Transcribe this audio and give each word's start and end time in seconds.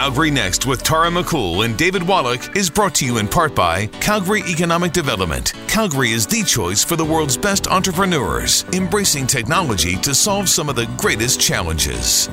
Calgary 0.00 0.30
Next 0.30 0.64
with 0.64 0.82
Tara 0.82 1.10
McCool 1.10 1.66
and 1.66 1.76
David 1.76 2.02
Wallach 2.02 2.56
is 2.56 2.70
brought 2.70 2.94
to 2.94 3.04
you 3.04 3.18
in 3.18 3.28
part 3.28 3.54
by 3.54 3.84
Calgary 4.00 4.42
Economic 4.48 4.92
Development. 4.92 5.52
Calgary 5.68 6.12
is 6.12 6.26
the 6.26 6.42
choice 6.42 6.82
for 6.82 6.96
the 6.96 7.04
world's 7.04 7.36
best 7.36 7.66
entrepreneurs, 7.66 8.64
embracing 8.72 9.26
technology 9.26 9.96
to 9.96 10.14
solve 10.14 10.48
some 10.48 10.70
of 10.70 10.74
the 10.74 10.86
greatest 10.96 11.38
challenges. 11.38 12.30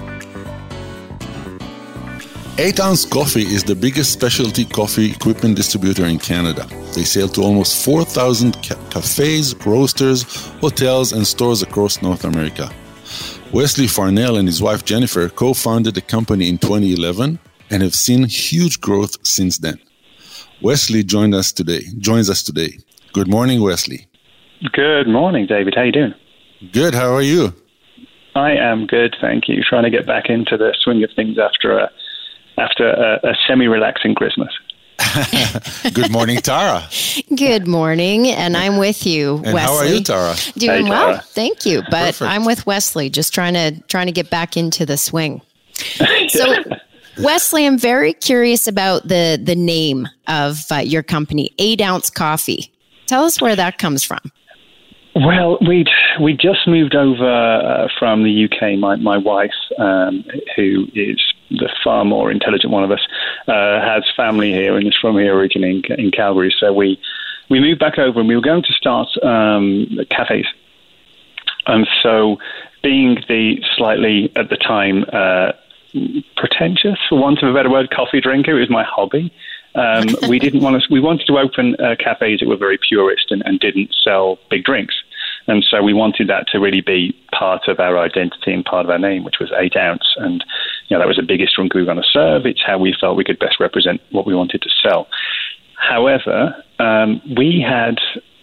8 2.58 2.80
Ounce 2.80 3.06
Coffee 3.06 3.42
is 3.42 3.66
the 3.66 3.76
biggest 3.76 4.14
specialty 4.14 4.64
coffee 4.64 5.12
equipment 5.12 5.58
distributor 5.58 6.06
in 6.06 6.20
Canada. 6.20 6.66
They 6.96 7.04
sell 7.04 7.28
to 7.28 7.42
almost 7.42 7.84
4,000 7.84 8.64
ca- 8.64 8.76
cafes, 8.92 9.54
roasters, 9.66 10.24
hotels, 10.62 11.12
and 11.12 11.28
stores 11.28 11.64
across 11.64 12.02
North 12.02 12.24
America. 12.24 12.72
Wesley 13.52 13.88
Farnell 13.88 14.38
and 14.38 14.48
his 14.48 14.62
wife 14.62 14.86
Jennifer 14.86 15.28
co 15.28 15.54
founded 15.54 15.96
the 15.96 16.02
company 16.02 16.48
in 16.48 16.58
2011 16.58 17.40
and 17.70 17.84
have 17.84 17.96
seen 17.96 18.26
huge 18.26 18.80
growth 18.82 19.16
since 19.26 19.58
then. 19.60 19.80
Wesley 20.62 21.04
joined 21.04 21.36
us 21.36 21.52
today, 21.52 21.82
joins 22.00 22.30
us 22.30 22.42
today. 22.44 22.78
Good 23.14 23.28
morning, 23.28 23.62
Wesley. 23.62 24.08
Good 24.74 25.08
morning, 25.08 25.46
David. 25.46 25.76
How 25.76 25.84
you 25.84 25.92
doing? 25.92 26.14
Good. 26.72 26.96
How 26.96 27.14
are 27.14 27.22
you? 27.22 27.54
I 28.36 28.52
am 28.52 28.86
good, 28.88 29.16
thank 29.22 29.48
you. 29.48 29.62
Trying 29.68 29.84
to 29.84 29.90
get 29.90 30.06
back 30.06 30.30
into 30.30 30.58
the 30.58 30.76
swing 30.84 31.04
of 31.04 31.10
things 31.16 31.38
after 31.40 31.78
a 31.78 31.90
after 32.60 32.88
a, 32.90 33.20
a 33.24 33.34
semi-relaxing 33.48 34.16
Christmas. 34.16 34.50
Good 35.94 36.12
morning, 36.12 36.38
Tara. 36.38 36.88
Good 37.36 37.68
morning, 37.68 38.28
and 38.30 38.58
I'm 38.58 38.78
with 38.78 39.06
you, 39.06 39.36
And 39.46 39.54
Wesley. 39.54 39.60
how 39.62 39.76
are 39.76 39.86
you, 39.86 40.02
Tara? 40.04 40.36
Doing 40.58 40.86
Hey, 40.86 40.90
well, 40.90 41.20
thank 41.20 41.66
you. 41.68 41.82
But 41.92 42.16
Perfect. 42.16 42.32
I'm 42.32 42.46
with 42.46 42.66
Wesley, 42.66 43.10
just 43.12 43.32
trying 43.34 43.54
to 43.54 43.80
trying 43.88 44.08
to 44.08 44.12
get 44.12 44.30
back 44.32 44.58
into 44.58 44.86
the 44.86 44.98
swing. 44.98 45.42
So, 46.30 46.64
Wesley, 47.20 47.66
I'm 47.66 47.80
very 47.80 48.14
curious 48.14 48.68
about 48.68 49.08
the 49.08 49.40
the 49.42 49.56
name 49.56 50.08
of 50.28 50.66
uh, 50.72 50.76
your 50.78 51.04
company, 51.04 51.52
Eight 51.58 51.82
Ounce 51.82 52.10
Coffee. 52.10 52.72
Tell 53.08 53.24
us 53.24 53.42
where 53.42 53.56
that 53.56 53.78
comes 53.78 54.04
from. 54.04 54.20
Well, 55.16 55.58
we'd 55.68 55.90
we 56.22 56.34
just 56.34 56.68
moved 56.68 56.96
over 56.96 57.26
uh, 57.26 57.88
from 57.98 58.24
the 58.24 58.46
UK. 58.46 58.78
My 58.78 58.98
my 58.98 59.18
wife, 59.18 59.52
um, 59.80 60.24
who 60.56 60.86
is 60.94 61.20
the 61.50 61.70
far 61.84 62.06
more 62.06 62.30
intelligent 62.30 62.72
one 62.72 62.84
of 62.84 62.92
us, 62.92 63.02
uh, 63.48 63.82
has 63.82 64.04
family 64.16 64.52
here 64.52 64.78
and 64.78 64.88
is 64.88 64.98
from 65.00 65.18
here 65.18 65.36
originally 65.36 65.84
in, 65.90 66.00
in 66.00 66.12
Calgary. 66.12 66.54
So 66.60 66.72
we 66.72 67.00
we 67.50 67.60
moved 67.60 67.80
back 67.80 67.98
over 67.98 68.20
and 68.20 68.28
we 68.28 68.36
were 68.36 68.42
going 68.42 68.64
to 68.64 68.74
start 68.74 69.08
um, 69.24 69.88
cafes. 70.12 70.46
And 71.66 71.88
so, 72.02 72.38
being 72.82 73.18
the 73.28 73.62
slightly 73.76 74.32
at 74.36 74.50
the 74.50 74.56
time 74.56 75.04
uh, 75.12 75.52
pretentious, 76.36 77.00
for 77.10 77.20
want 77.20 77.42
of 77.44 77.50
a 77.50 77.54
better 77.54 77.70
word, 77.70 77.90
coffee 77.90 78.22
drinker, 78.22 78.58
it 78.58 78.60
was 78.60 78.70
my 78.70 78.84
hobby. 78.84 79.32
Um, 79.76 80.08
we 80.30 80.40
didn't 80.46 80.62
want 80.62 80.82
to. 80.82 80.88
We 80.92 81.00
wanted 81.00 81.28
to 81.28 81.38
open 81.38 81.76
uh, 81.76 81.96
cafes 81.98 82.40
that 82.40 82.48
were 82.48 82.58
very 82.58 82.78
purist 82.78 83.32
and, 83.32 83.44
and 83.46 83.60
didn't 83.60 83.96
sell 84.04 84.40
big 84.50 84.64
drinks. 84.64 84.96
And 85.48 85.64
so 85.64 85.82
we 85.82 85.94
wanted 85.94 86.28
that 86.28 86.48
to 86.52 86.60
really 86.60 86.82
be 86.82 87.16
part 87.32 87.70
of 87.70 87.80
our 87.80 87.98
identity 87.98 88.52
and 88.52 88.66
part 88.66 88.86
of 88.86 88.90
our 88.90 89.00
name, 89.00 89.24
which 89.24 89.40
was 89.40 89.52
eight 89.58 89.78
ounce. 89.78 90.04
And 90.18 90.44
you 90.88 90.96
know 90.96 91.00
that 91.00 91.08
was 91.08 91.18
the 91.18 91.24
biggest 91.24 91.56
drink 91.56 91.74
we 91.74 91.82
were 91.82 91.86
going 91.86 91.98
to 91.98 92.04
serve. 92.12 92.46
It's 92.46 92.64
how 92.66 92.78
we 92.78 92.96
felt 93.00 93.18
we 93.18 93.24
could 93.24 93.40
best 93.40 93.60
represent 93.60 94.02
what 94.12 94.26
we 94.26 94.36
wanted 94.36 94.62
to 94.62 94.70
sell. 94.82 95.08
However, 95.78 96.56
um, 96.80 97.22
we 97.38 97.64
had 97.66 98.00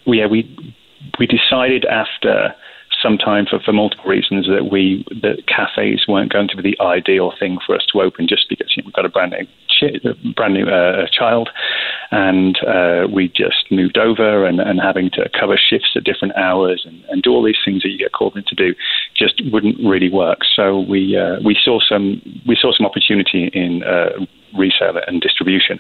we 0.07 0.19
yeah, 0.19 0.27
we 0.27 0.75
we 1.19 1.27
decided 1.27 1.85
after 1.85 2.55
some 3.05 3.19
time 3.19 3.45
for, 3.49 3.61
for 3.61 3.73
multiple 3.73 4.11
reasons 4.11 4.47
that 4.47 4.71
we 4.73 5.05
that 5.23 5.45
cafes 5.47 6.07
weren't 6.09 6.33
going 6.33 6.49
to 6.49 6.57
be 6.57 6.63
the 6.63 6.83
ideal 6.83 7.33
thing 7.39 7.59
for 7.65 7.75
us 7.77 7.85
to 7.93 8.01
open 8.01 8.27
just 8.27 8.49
because 8.49 8.73
you 8.75 8.83
know, 8.83 8.87
we've 8.87 8.95
got 8.95 9.05
a 9.05 9.11
brand 9.11 9.33
new 9.33 9.47
brand 10.35 10.55
new 10.55 10.67
uh, 10.67 11.07
child 11.13 11.51
and 12.11 12.59
uh, 12.67 13.07
we 13.13 13.29
just 13.29 13.71
moved 13.71 13.99
over 13.99 14.47
and, 14.47 14.61
and 14.61 14.81
having 14.81 15.11
to 15.11 15.29
cover 15.39 15.57
shifts 15.59 15.91
at 15.97 16.05
different 16.05 16.35
hours 16.37 16.85
and, 16.87 17.05
and 17.11 17.23
do 17.23 17.31
all 17.31 17.43
these 17.45 17.59
things 17.65 17.83
that 17.83 17.91
you 17.91 17.99
get 17.99 18.13
called 18.13 18.37
in 18.37 18.45
to 18.45 18.55
do 18.55 18.75
just 19.15 19.43
wouldn't 19.53 19.77
really 19.85 20.11
work. 20.11 20.41
So 20.57 20.81
we 20.81 21.17
uh, 21.17 21.41
we 21.45 21.57
saw 21.63 21.81
some 21.81 22.23
we 22.47 22.57
saw 22.57 22.73
some 22.73 22.87
opportunity 22.87 23.51
in 23.53 23.83
uh, 23.83 24.25
resale 24.57 25.01
and 25.07 25.21
distribution, 25.21 25.79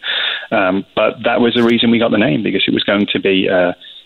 um, 0.50 0.84
but 0.94 1.15
that 1.25 1.41
was 1.41 1.54
the 1.54 1.62
reason 1.62 1.91
we 1.91 1.99
got 1.99 2.10
the 2.10 2.19
name 2.19 2.43
because 2.43 2.65
it 2.66 2.75
was 2.75 2.84
going 2.84 3.06
to 3.12 3.20
be. 3.20 3.49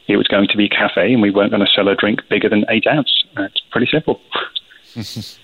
It 0.09 0.17
was 0.17 0.27
going 0.27 0.49
to 0.49 0.57
be 0.57 0.65
a 0.67 0.69
cafe, 0.69 1.13
and 1.13 1.21
we 1.23 1.31
weren't 1.31 1.51
going 1.51 1.65
to 1.65 1.71
sell 1.75 1.87
a 1.89 1.95
drink 1.95 2.21
bigger 2.29 2.49
than 2.49 2.65
eight 2.71 2.87
ounce. 2.87 3.25
It's 3.37 3.61
pretty 3.71 3.89
simple. 3.93 4.21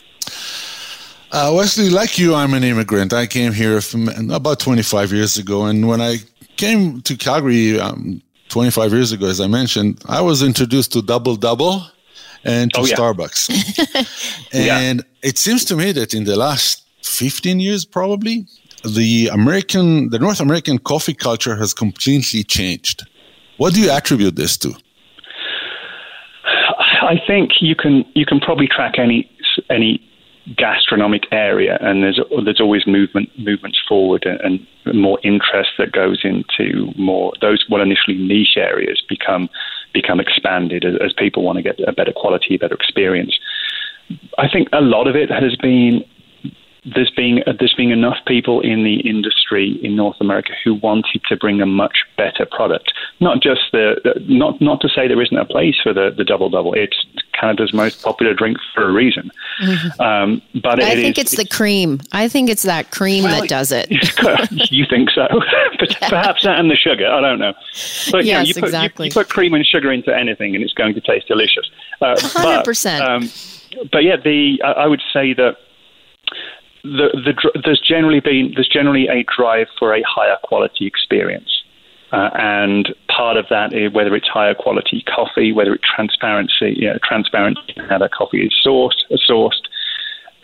Uh, 1.33 1.53
Wesley, 1.53 1.91
like 1.91 2.17
you, 2.17 2.33
I'm 2.33 2.55
an 2.55 2.63
immigrant. 2.63 3.13
I 3.13 3.27
came 3.27 3.53
here 3.53 3.81
from 3.81 4.09
about 4.31 4.61
25 4.61 5.13
years 5.13 5.37
ago, 5.37 5.65
and 5.67 5.89
when 5.89 6.01
I 6.01 6.19
came 6.57 7.03
to 7.03 7.17
Calgary 7.17 7.81
um, 7.81 8.23
25 8.51 8.93
years 8.93 9.11
ago, 9.11 9.27
as 9.27 9.41
I 9.41 9.49
mentioned, 9.49 10.01
I 10.09 10.21
was 10.21 10.45
introduced 10.45 10.93
to 10.93 11.03
Double 11.03 11.35
Double 11.35 11.83
and 12.45 12.73
to 12.75 12.81
Oh, 12.81 12.85
yeah. 12.87 12.95
Starbucks. 12.95 13.51
Yeah. 14.55 14.79
and 14.79 15.05
it 15.23 15.37
seems 15.37 15.65
to 15.65 15.77
me 15.77 15.91
that 15.91 16.15
in 16.15 16.23
the 16.23 16.37
last 16.37 16.85
15 17.03 17.59
years, 17.59 17.85
probably, 17.85 18.47
the 18.85 19.29
American, 19.33 20.11
the 20.11 20.21
North 20.21 20.39
American 20.39 20.79
coffee 20.79 21.15
culture 21.15 21.57
has 21.57 21.75
completely 21.75 22.45
changed. 22.45 23.03
What 23.57 23.75
do 23.75 23.81
you 23.81 23.91
attribute 23.91 24.37
this 24.37 24.57
to? 24.59 24.75
I 26.45 27.21
think 27.27 27.53
you 27.61 27.75
can 27.75 28.05
you 28.15 28.27
can 28.27 28.41
probably 28.41 28.67
track 28.67 28.99
any 28.99 29.31
any 29.71 30.01
gastronomic 30.57 31.25
area, 31.33 31.79
and 31.81 32.03
there's 32.03 32.21
there's 32.45 32.61
always 32.61 32.87
movement 32.87 33.31
movements 33.39 33.79
forward 33.89 34.27
and, 34.27 34.67
and 34.85 35.01
more 35.01 35.19
interest 35.23 35.71
that 35.79 35.93
goes 35.93 36.21
into 36.25 36.93
more 36.97 37.33
those 37.41 37.65
what 37.69 37.81
initially 37.81 38.17
niche 38.17 38.57
areas 38.57 39.03
become 39.09 39.49
become 39.93 40.21
expanded 40.21 40.85
as, 40.85 40.95
as 41.05 41.13
people 41.13 41.43
want 41.43 41.57
to 41.57 41.63
get 41.63 41.79
a 41.87 41.93
better 41.93 42.13
quality, 42.13 42.57
better 42.57 42.75
experience. 42.75 43.39
I 44.37 44.49
think 44.49 44.69
a 44.73 44.81
lot 44.81 45.07
of 45.07 45.17
it 45.17 45.31
has 45.31 45.57
been 45.57 46.05
there's 46.85 47.11
been 47.11 47.43
there's 47.59 47.75
enough 47.79 48.19
people 48.27 48.61
in 48.61 48.85
the 48.85 48.97
industry 49.09 49.79
in 49.83 49.97
North 49.97 50.17
America 50.21 50.53
who 50.63 50.75
wanted 50.75 51.23
to 51.29 51.37
bring 51.37 51.61
a 51.61 51.67
much 51.67 51.99
better 52.17 52.47
product. 52.47 52.93
Not 53.21 53.43
just 53.43 53.61
the, 53.73 54.01
the 54.05 54.21
not 54.29 54.61
not 54.61 54.81
to 54.83 54.89
say 54.89 55.09
there 55.09 55.21
isn't 55.23 55.37
a 55.37 55.45
place 55.45 55.77
for 55.83 55.93
the, 55.93 56.11
the 56.15 56.25
double 56.25 56.51
double. 56.51 56.75
It's 56.75 57.05
Canada's 57.39 57.73
most 57.73 58.03
popular 58.03 58.35
drink 58.35 58.59
for 58.75 58.89
a 58.89 58.93
reason. 58.93 59.31
Um, 59.99 60.43
but 60.63 60.83
I 60.83 60.93
it 60.93 60.97
think 60.97 61.19
is- 61.19 61.25
it's 61.25 61.37
the 61.37 61.47
cream. 61.47 62.01
I 62.13 62.29
think 62.29 62.51
it's 62.51 62.63
that 62.63 62.91
cream 62.91 63.25
Well, 63.25 63.41
that 63.41 63.49
does 63.49 63.73
it. 63.73 63.89
you 64.71 64.85
think 64.89 65.11
so? 65.11 65.27
but 65.79 65.97
perhaps 66.01 66.43
that 66.45 66.59
and 66.59 66.71
the 66.71 66.77
sugar. 66.77 67.07
I 67.07 67.21
don't 67.21 67.39
know. 67.39 67.55
But 68.11 68.25
you 68.25 68.33
know, 68.33 68.41
Yes, 68.41 68.49
you 68.49 68.55
put, 68.55 68.65
exactly. 68.65 69.07
You, 69.09 69.13
put 69.13 69.29
cream 69.29 69.55
and 69.55 69.65
sugar 69.67 69.91
into 69.93 70.15
anything, 70.15 70.55
and 70.55 70.63
it's 70.63 70.75
going 70.75 70.95
to 70.95 71.01
taste 71.01 71.29
delicious. 71.29 71.71
Uh, 72.01 72.15
100%. 72.17 73.01
Um, 73.01 73.89
but 73.91 74.05
yeah, 74.05 74.17
the 74.17 74.61
I 74.65 74.73
I 74.85 74.87
would 74.87 75.03
say 75.13 75.33
that 75.35 75.57
the, 76.85 77.09
the 77.25 77.61
there's 77.65 77.81
generally 77.81 78.21
been 78.21 78.53
there's 78.55 78.69
generally 78.69 79.09
a 79.09 79.25
drive 79.37 79.67
for 79.79 79.95
a 79.95 80.03
higher 80.07 80.37
quality 80.45 80.87
experience. 80.87 81.63
Uh, 82.13 82.31
and 82.35 82.95
part 83.09 83.37
of 83.37 83.47
that 83.51 83.73
is 83.73 83.93
whether 83.93 84.15
it's 84.15 84.29
higher 84.29 84.55
quality 84.55 85.03
coffee, 85.13 85.53
whether 85.53 85.75
it's 85.75 85.83
transparency, 85.97 86.75
you 86.77 86.87
know, 86.87 86.97
transparency 87.03 87.73
in 87.77 87.85
how 87.87 87.99
that 87.99 88.13
coffee 88.13 88.43
is 88.43 88.55
sourced, 88.65 89.03
sourced. 89.29 89.63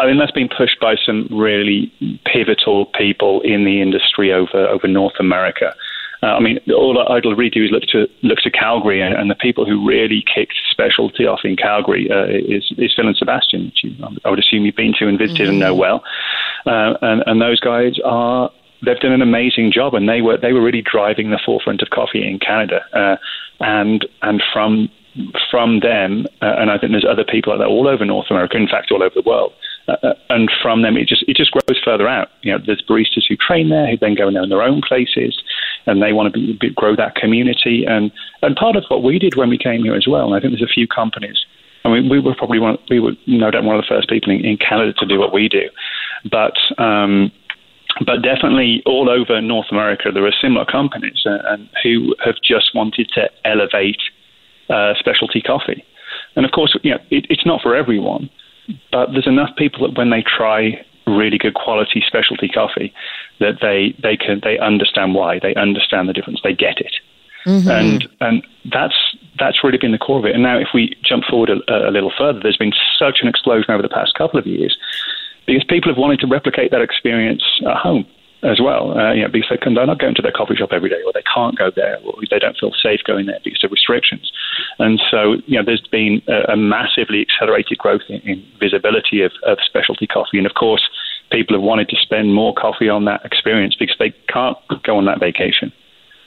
I 0.01 0.07
mean, 0.07 0.19
that's 0.19 0.33
been 0.33 0.49
pushed 0.49 0.81
by 0.81 0.97
some 0.97 1.29
really 1.31 1.93
pivotal 2.25 2.87
people 2.87 3.41
in 3.43 3.65
the 3.65 3.81
industry 3.83 4.33
over 4.33 4.67
over 4.67 4.89
North 4.89 5.21
America. 5.21 5.75
Uh, 6.23 6.27
I 6.27 6.41
mean, 6.41 6.59
all 6.69 6.99
I'd 7.09 7.25
really 7.25 7.51
do 7.51 7.65
is 7.65 7.71
look 7.71 7.85
to 7.93 8.07
look 8.23 8.39
to 8.41 8.51
Calgary, 8.51 9.01
and, 9.01 9.15
and 9.15 9.31
the 9.31 9.35
people 9.35 9.65
who 9.65 9.87
really 9.87 10.23
kicked 10.35 10.55
specialty 10.71 11.27
off 11.27 11.41
in 11.45 11.57
Calgary 11.57 12.11
uh, 12.11 12.27
is 12.27 12.71
is 12.77 12.93
Phil 12.95 13.07
and 13.07 13.17
Sebastian, 13.17 13.67
which 13.67 13.85
you, 13.85 13.95
I 14.25 14.31
would 14.31 14.39
assume 14.39 14.65
you've 14.67 14.77
been 14.77 14.95
to 14.99 15.09
and 15.09 15.19
visited 15.19 15.49
and 15.49 15.59
know 15.59 15.75
well. 15.75 16.05
Uh, 16.67 16.95
and, 17.01 17.23
and 17.27 17.41
those 17.41 17.61
guys 17.61 17.95
are 18.05 18.51
they've 18.85 19.01
done 19.01 19.13
an 19.13 19.23
amazing 19.23 19.73
job, 19.73 19.95
and 19.95 20.09
they 20.09 20.21
were 20.21 20.37
they 20.37 20.53
were 20.53 20.63
really 20.63 20.83
driving 20.83 21.31
the 21.31 21.41
forefront 21.45 21.83
of 21.83 21.91
coffee 21.91 22.27
in 22.27 22.39
Canada. 22.39 22.81
Uh, 22.93 23.17
and 23.61 24.07
and 24.23 24.43
from 24.53 24.91
from 25.51 25.81
them, 25.81 26.27
uh, 26.43 26.55
and 26.59 26.71
I 26.71 26.79
think 26.79 26.93
there's 26.93 27.07
other 27.09 27.25
people 27.25 27.53
like 27.53 27.61
that 27.61 27.69
all 27.69 27.89
over 27.89 28.05
North 28.05 28.27
America, 28.31 28.57
in 28.57 28.69
fact, 28.69 28.93
all 28.93 29.03
over 29.03 29.15
the 29.15 29.27
world. 29.27 29.53
Uh, 30.03 30.15
and 30.29 30.51
from 30.63 30.83
them, 30.83 30.97
it 30.97 31.09
just 31.09 31.25
it 31.27 31.37
just 31.37 31.51
grows 31.51 31.81
further 31.85 32.09
out. 32.09 32.29
You 32.43 32.53
know, 32.53 32.59
there's 32.65 32.83
baristas 32.89 33.25
who 33.29 33.37
train 33.37 33.69
there, 33.69 33.91
who 33.91 33.97
then 33.97 34.15
go 34.15 34.29
and 34.29 34.37
own 34.37 34.49
their 34.49 34.63
own 34.63 34.81
places, 34.87 35.43
and 35.87 36.03
they 36.03 36.13
want 36.13 36.33
to 36.33 36.39
be, 36.39 36.57
be, 36.61 36.71
grow 36.71 36.95
that 36.97 37.15
community. 37.15 37.85
And 37.87 38.13
and 38.43 38.57
part 38.57 38.77
of 38.77 38.85
what 38.89 39.03
we 39.03 39.19
did 39.19 39.37
when 39.37 39.49
we 39.49 39.59
came 39.59 39.83
here 39.83 39.95
as 39.95 40.07
well, 40.07 40.27
and 40.27 40.35
I 40.35 40.41
think 40.41 40.53
there's 40.53 40.71
a 40.71 40.73
few 40.73 40.87
companies. 40.87 41.45
I 41.85 41.89
mean, 41.89 42.09
we 42.11 42.21
were 42.21 42.35
probably 42.35 42.59
one. 42.59 42.79
We 42.89 43.01
were 43.01 43.13
no 43.27 43.51
doubt 43.51 43.65
one 43.65 43.77
of 43.77 43.83
the 43.83 43.89
first 43.89 44.09
people 44.09 44.33
in, 44.33 44.45
in 44.45 44.57
Canada 44.57 44.93
to 44.95 45.07
do 45.07 45.19
what 45.19 45.33
we 45.33 45.49
do, 45.49 45.69
but. 46.31 46.55
Um, 46.79 47.33
but 48.07 48.23
definitely 48.23 48.83
all 48.87 49.11
over 49.11 49.43
North 49.43 49.67
America, 49.73 50.11
there 50.15 50.25
are 50.25 50.33
similar 50.41 50.65
companies 50.65 51.23
uh, 51.27 51.39
and 51.49 51.69
who 51.83 52.15
have 52.25 52.37
just 52.43 52.71
wanted 52.73 53.11
to 53.15 53.29
elevate 53.45 54.01
uh, 54.71 54.95
specialty 54.99 55.43
coffee. 55.43 55.85
And 56.37 56.47
of 56.47 56.53
course, 56.53 56.79
you 56.83 56.93
know, 56.93 57.01
it, 57.11 57.27
it's 57.29 57.45
not 57.45 57.61
for 57.61 57.75
everyone, 57.75 58.31
but 58.93 59.13
there's 59.13 59.27
enough 59.27 59.51
people 59.57 59.87
that 59.87 59.97
when 59.97 60.11
they 60.11 60.23
try 60.23 60.85
really 61.07 61.39
good 61.39 61.55
quality 61.55 62.03
specialty 62.07 62.49
coffee 62.49 62.93
that 63.41 63.59
they 63.61 63.95
they 64.03 64.17
can 64.17 64.41
they 64.43 64.59
understand 64.59 65.15
why. 65.15 65.39
They 65.39 65.55
understand 65.55 66.09
the 66.09 66.13
difference. 66.13 66.41
They 66.43 66.55
get 66.55 66.79
it. 66.79 66.95
Mm-hmm. 67.47 67.71
and 67.71 68.09
and 68.21 68.47
that's 68.71 69.17
that's 69.39 69.65
really 69.65 69.79
been 69.79 69.93
the 69.93 69.99
core 69.99 70.19
of 70.19 70.25
it. 70.27 70.35
And 70.35 70.43
now 70.43 70.59
if 70.59 70.69
we 70.75 70.95
jump 71.03 71.25
forward 71.25 71.51
a, 71.51 71.89
a 71.89 71.91
little 71.91 72.13
further 72.17 72.41
there's 72.41 72.57
been 72.57 72.73
such 72.99 73.21
an 73.23 73.29
explosion 73.29 73.71
over 73.71 73.83
the 73.83 73.89
past 73.89 74.15
couple 74.15 74.39
of 74.39 74.47
years 74.47 74.77
because 75.47 75.65
people 75.65 75.91
have 75.91 75.99
wanted 75.99 76.21
to 76.21 76.27
replicate 76.27 76.71
that 76.71 76.83
experience 76.83 77.43
at 77.67 77.77
home 77.77 78.07
as 78.43 78.61
well, 78.61 78.97
uh, 78.97 79.13
you 79.13 79.23
know, 79.23 79.29
because 79.29 79.49
they 79.51 79.75
they're 79.75 79.87
not 79.87 79.99
going 79.99 80.15
to 80.15 80.23
their 80.23 80.33
coffee 80.33 80.57
shop 80.57 80.71
every 80.73 80.89
day, 80.89 81.01
or 81.05 81.13
they 81.13 81.25
can't 81.33 81.59
go 81.59 81.71
there, 81.75 81.99
or 82.05 82.15
they 82.31 82.39
don't 82.39 82.57
feel 82.57 82.73
safe 82.83 83.01
going 83.07 83.27
there 83.27 83.41
because 83.45 83.63
of 83.65 83.71
restrictions. 83.71 84.33
And 84.79 85.01
so, 85.11 85.37
you 85.47 85.59
know, 85.59 85.65
there's 85.65 85.87
been 85.91 86.23
a, 86.27 86.53
a 86.53 86.57
massively 86.57 87.21
accelerated 87.21 87.79
growth 87.79 88.03
in, 88.09 88.21
in 88.23 88.45
visibility 88.59 89.23
of, 89.23 89.33
of 89.47 89.59
specialty 89.65 90.07
coffee, 90.07 90.39
and 90.39 90.47
of 90.47 90.55
course, 90.55 90.89
people 91.31 91.55
have 91.55 91.63
wanted 91.63 91.89
to 91.89 91.97
spend 91.97 92.35
more 92.35 92.55
coffee 92.55 92.89
on 92.89 93.05
that 93.05 93.25
experience 93.25 93.77
because 93.79 93.97
they 93.99 94.13
can't 94.29 94.57
go 94.85 94.97
on 94.97 95.05
that 95.05 95.21
vacation 95.21 95.73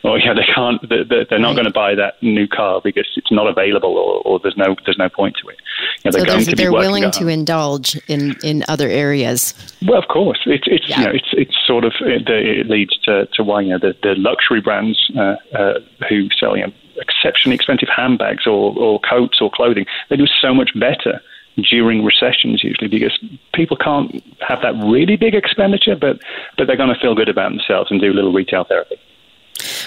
or 0.03 0.19
yeah, 0.19 0.33
they 0.33 0.45
can't. 0.53 0.81
They're 0.89 1.39
not 1.39 1.53
going 1.53 1.65
to 1.65 1.71
buy 1.71 1.95
that 1.95 2.21
new 2.21 2.47
car 2.47 2.81
because 2.83 3.07
it's 3.15 3.31
not 3.31 3.47
available, 3.47 3.97
or, 3.97 4.21
or 4.25 4.39
there's 4.39 4.57
no 4.57 4.75
there's 4.85 4.97
no 4.97 5.09
point 5.09 5.37
to 5.41 5.49
it. 5.49 5.57
You 6.03 6.11
know, 6.11 6.25
they're 6.25 6.41
so 6.41 6.51
they're 6.51 6.71
willing 6.71 7.09
to 7.11 7.27
indulge 7.27 7.95
in, 8.07 8.35
in 8.43 8.63
other 8.67 8.89
areas. 8.89 9.53
Well, 9.87 9.97
of 9.97 10.07
course, 10.09 10.39
it's 10.45 10.65
it's 10.67 10.89
yeah. 10.89 10.99
you 10.99 11.05
know 11.05 11.11
it's 11.13 11.29
it's 11.33 11.55
sort 11.65 11.85
of 11.85 11.93
it, 12.01 12.27
it 12.29 12.69
leads 12.69 12.97
to, 12.99 13.27
to 13.33 13.43
why 13.43 13.61
you 13.61 13.69
know 13.69 13.79
the, 13.79 13.95
the 14.03 14.15
luxury 14.15 14.61
brands 14.61 15.09
uh, 15.17 15.35
uh, 15.53 15.79
who 16.09 16.27
sell 16.37 16.57
you 16.57 16.67
know, 16.67 16.73
exceptionally 16.97 17.55
expensive 17.55 17.89
handbags 17.89 18.45
or, 18.45 18.77
or 18.77 18.99
coats 18.99 19.41
or 19.41 19.49
clothing 19.49 19.85
they 20.09 20.15
do 20.15 20.27
so 20.27 20.53
much 20.53 20.71
better 20.79 21.21
during 21.69 22.03
recessions 22.03 22.63
usually 22.63 22.87
because 22.87 23.17
people 23.53 23.77
can't 23.77 24.23
have 24.47 24.61
that 24.61 24.73
really 24.85 25.15
big 25.15 25.35
expenditure, 25.35 25.95
but 25.95 26.19
but 26.57 26.67
they're 26.67 26.77
going 26.77 26.93
to 26.93 26.99
feel 26.99 27.15
good 27.15 27.29
about 27.29 27.51
themselves 27.51 27.91
and 27.91 28.01
do 28.01 28.11
a 28.11 28.15
little 28.15 28.33
retail 28.33 28.63
therapy. 28.63 28.99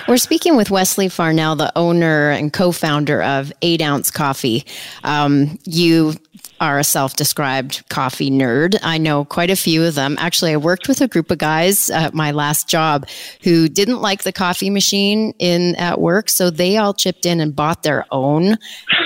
We're 0.08 0.16
speaking 0.16 0.56
with 0.56 0.70
Wesley 0.70 1.08
Farnell, 1.08 1.56
the 1.56 1.72
owner 1.76 2.30
and 2.30 2.52
co 2.52 2.72
founder 2.72 3.22
of 3.22 3.52
8 3.62 3.82
Ounce 3.82 4.10
Coffee. 4.10 4.64
Um, 5.04 5.58
you 5.64 6.14
are 6.60 6.78
a 6.78 6.84
self 6.84 7.16
described 7.16 7.88
coffee 7.88 8.30
nerd. 8.30 8.78
I 8.82 8.98
know 8.98 9.24
quite 9.24 9.50
a 9.50 9.56
few 9.56 9.84
of 9.84 9.94
them. 9.94 10.16
Actually, 10.18 10.52
I 10.52 10.56
worked 10.56 10.88
with 10.88 11.00
a 11.00 11.08
group 11.08 11.30
of 11.30 11.38
guys 11.38 11.90
at 11.90 12.14
my 12.14 12.30
last 12.30 12.68
job 12.68 13.06
who 13.42 13.68
didn't 13.68 14.00
like 14.00 14.22
the 14.22 14.32
coffee 14.32 14.70
machine 14.70 15.34
in 15.38 15.74
at 15.76 16.00
work, 16.00 16.28
so 16.28 16.50
they 16.50 16.76
all 16.76 16.94
chipped 16.94 17.26
in 17.26 17.40
and 17.40 17.54
bought 17.54 17.82
their 17.82 18.04
own 18.10 18.56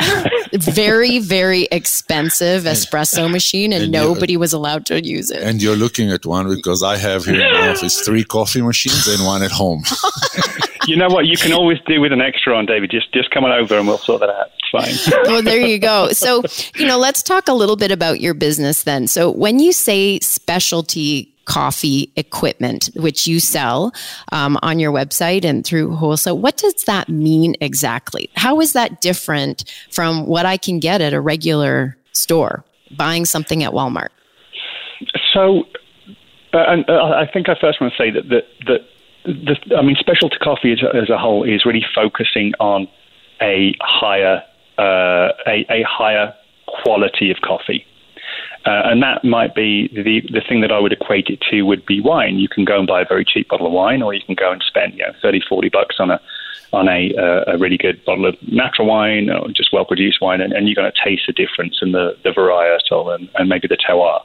very, 0.53 1.19
very 1.19 1.69
expensive 1.71 2.65
espresso 2.65 3.31
machine, 3.31 3.73
and, 3.73 3.85
and 3.85 3.93
nobody 3.93 4.37
was 4.37 4.53
allowed 4.53 4.87
to 4.87 5.05
use 5.05 5.31
it. 5.31 5.43
And 5.43 5.63
you're 5.63 5.77
looking 5.77 6.11
at 6.11 6.27
one 6.27 6.49
because 6.55 6.83
I 6.83 6.97
have 6.97 7.25
here 7.25 7.41
in 7.41 7.53
my 7.53 7.69
office 7.71 8.01
three 8.01 8.25
coffee 8.25 8.63
machines 8.63 9.07
and 9.09 9.25
one 9.27 9.43
at 9.43 9.51
home. 9.51 9.83
you 10.87 10.97
know 10.97 11.09
what? 11.09 11.27
You 11.27 11.37
can 11.37 11.53
always 11.53 11.79
do 11.87 12.01
with 12.01 12.13
an 12.13 12.21
extra 12.21 12.57
on, 12.57 12.67
David. 12.67 12.91
Just 12.91 13.13
just 13.13 13.31
come 13.31 13.45
on 13.45 13.53
over 13.53 13.79
and 13.79 13.87
we'll 13.87 13.99
sort 13.99 14.21
that 14.21 14.31
out. 14.31 14.51
Fine. 14.71 14.95
well, 15.25 15.43
there 15.43 15.61
you 15.61 15.79
go. 15.79 16.11
So, 16.13 16.43
you 16.77 16.87
know, 16.87 16.99
let's 16.99 17.23
talk 17.23 17.49
a 17.49 17.53
little 17.53 17.77
bit 17.77 17.91
about 17.91 18.21
your 18.21 18.35
business 18.35 18.85
then. 18.85 19.07
So, 19.07 19.31
when 19.31 19.59
you 19.59 19.73
say 19.73 20.21
specialty 20.21 21.35
coffee 21.51 22.13
equipment, 22.15 22.91
which 22.95 23.27
you 23.27 23.41
sell 23.41 23.93
um, 24.31 24.57
on 24.63 24.79
your 24.79 24.93
website 24.93 25.45
and 25.45 25.67
through 25.67 25.97
wholesale. 25.97 26.39
What 26.39 26.57
does 26.57 26.85
that 26.85 27.09
mean 27.09 27.57
exactly? 27.61 28.31
How 28.37 28.61
is 28.61 28.73
that 28.75 29.01
different 29.01 29.65
from 29.91 30.27
what 30.27 30.47
I 30.47 30.57
can 30.57 30.79
get 30.79 31.01
at 31.01 31.13
a 31.13 31.21
regular 31.21 31.97
store, 32.13 32.65
buying 32.97 33.25
something 33.25 33.65
at 33.65 33.73
Walmart? 33.73 34.11
So, 35.33 35.65
uh, 36.53 36.65
and, 36.69 36.89
uh, 36.89 37.17
I 37.17 37.29
think 37.33 37.49
I 37.49 37.57
first 37.61 37.81
want 37.81 37.93
to 37.95 37.99
say 38.01 38.11
that 38.11 38.29
that, 38.29 38.45
that 38.67 38.81
the, 39.25 39.77
I 39.77 39.83
mean, 39.83 39.97
specialty 39.99 40.37
coffee 40.41 40.73
as 40.73 40.83
a, 40.83 40.95
as 40.95 41.11
a 41.11 41.19
whole 41.19 41.43
is 41.43 41.65
really 41.65 41.85
focusing 41.95 42.53
on 42.61 42.87
a 43.41 43.75
higher 43.81 44.45
uh, 44.81 45.33
a, 45.47 45.67
a, 45.69 45.83
higher 45.83 46.35
quality 46.67 47.31
of 47.31 47.37
coffee. 47.43 47.85
Uh, 48.65 48.83
and 48.85 49.03
that 49.03 49.25
might 49.25 49.55
be 49.55 49.89
the, 49.89 50.23
the 50.33 50.43
thing 50.47 50.61
that 50.61 50.73
I 50.73 50.79
would 50.79 50.93
equate 50.93 51.29
it 51.29 51.41
to 51.51 51.63
would 51.63 51.85
be 51.87 52.01
wine. 52.01 52.39
You 52.39 52.49
can 52.49 52.65
go 52.65 52.79
and 52.79 52.87
buy 52.87 53.03
a 53.03 53.07
very 53.07 53.25
cheap 53.25 53.49
bottle 53.49 53.67
of 53.67 53.73
wine, 53.73 54.03
or 54.03 54.15
you 54.15 54.21
can 54.25 54.35
go 54.35 54.53
and 54.53 54.63
spend 54.67 54.95
you 54.95 55.07
know 55.07 55.13
30, 55.23 55.41
40 55.49 55.69
bucks 55.69 55.97
on 55.99 56.11
a 56.11 56.21
on 56.73 56.89
a, 56.89 57.13
uh, 57.19 57.55
a 57.55 57.59
really 57.59 57.77
good 57.77 58.05
bottle 58.05 58.27
of 58.27 58.37
natural 58.47 58.87
wine 58.87 59.29
or 59.29 59.49
just 59.49 59.73
well 59.73 59.85
produced 59.85 60.21
wine, 60.21 60.41
and, 60.41 60.53
and 60.53 60.69
you're 60.69 60.77
going 60.77 60.91
to 60.91 61.05
taste 61.05 61.23
the 61.27 61.33
difference 61.33 61.79
in 61.83 61.93
the, 61.93 62.17
the 62.23 62.31
varietal 62.31 63.13
and, 63.13 63.29
and 63.35 63.49
maybe 63.49 63.67
the 63.67 63.77
terroir. 63.77 64.21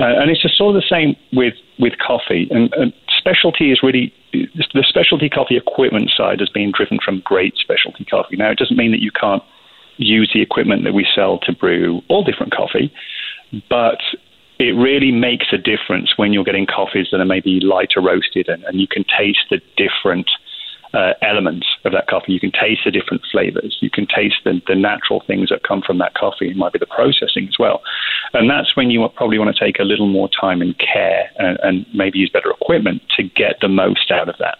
Uh, 0.00 0.18
and 0.18 0.30
it's 0.30 0.42
just 0.42 0.56
sort 0.56 0.74
of 0.74 0.82
the 0.82 0.88
same 0.88 1.14
with, 1.32 1.54
with 1.78 1.92
coffee. 1.98 2.48
And, 2.50 2.72
and 2.74 2.92
specialty 3.16 3.70
is 3.70 3.80
really 3.82 4.12
the 4.32 4.84
specialty 4.86 5.28
coffee 5.28 5.56
equipment 5.56 6.10
side 6.16 6.40
has 6.40 6.48
been 6.48 6.72
driven 6.74 6.98
from 7.02 7.20
great 7.20 7.54
specialty 7.56 8.04
coffee. 8.04 8.36
Now, 8.36 8.50
it 8.50 8.58
doesn't 8.58 8.76
mean 8.76 8.92
that 8.92 9.00
you 9.00 9.10
can't 9.10 9.42
use 9.98 10.30
the 10.32 10.40
equipment 10.40 10.84
that 10.84 10.94
we 10.94 11.06
sell 11.14 11.38
to 11.40 11.52
brew 11.52 12.00
all 12.08 12.24
different 12.24 12.54
coffee, 12.54 12.92
but 13.68 13.98
it 14.58 14.72
really 14.72 15.12
makes 15.12 15.46
a 15.52 15.58
difference 15.58 16.14
when 16.16 16.32
you're 16.32 16.44
getting 16.44 16.66
coffees 16.66 17.08
that 17.12 17.20
are 17.20 17.24
maybe 17.24 17.60
lighter 17.60 18.00
roasted 18.00 18.48
and, 18.48 18.64
and 18.64 18.80
you 18.80 18.88
can 18.88 19.04
taste 19.04 19.44
the 19.50 19.60
different 19.76 20.28
uh, 20.94 21.12
elements 21.22 21.66
of 21.84 21.92
that 21.92 22.06
coffee. 22.08 22.32
You 22.32 22.40
can 22.40 22.50
taste 22.50 22.80
the 22.84 22.90
different 22.90 23.22
flavors. 23.30 23.76
You 23.80 23.90
can 23.90 24.06
taste 24.06 24.36
the, 24.44 24.60
the 24.66 24.74
natural 24.74 25.22
things 25.26 25.50
that 25.50 25.62
come 25.62 25.82
from 25.82 25.98
that 25.98 26.14
coffee. 26.14 26.48
It 26.48 26.56
might 26.56 26.72
be 26.72 26.78
the 26.78 26.86
processing 26.86 27.46
as 27.46 27.56
well. 27.58 27.82
And 28.32 28.50
that's 28.50 28.74
when 28.76 28.90
you 28.90 29.06
probably 29.14 29.38
want 29.38 29.54
to 29.54 29.64
take 29.64 29.78
a 29.78 29.84
little 29.84 30.08
more 30.08 30.28
time 30.40 30.62
and 30.62 30.76
care 30.78 31.30
and, 31.36 31.58
and 31.62 31.86
maybe 31.94 32.18
use 32.18 32.30
better 32.30 32.50
equipment 32.50 33.02
to 33.16 33.22
get 33.22 33.56
the 33.60 33.68
most 33.68 34.10
out 34.10 34.28
of 34.28 34.36
that. 34.38 34.58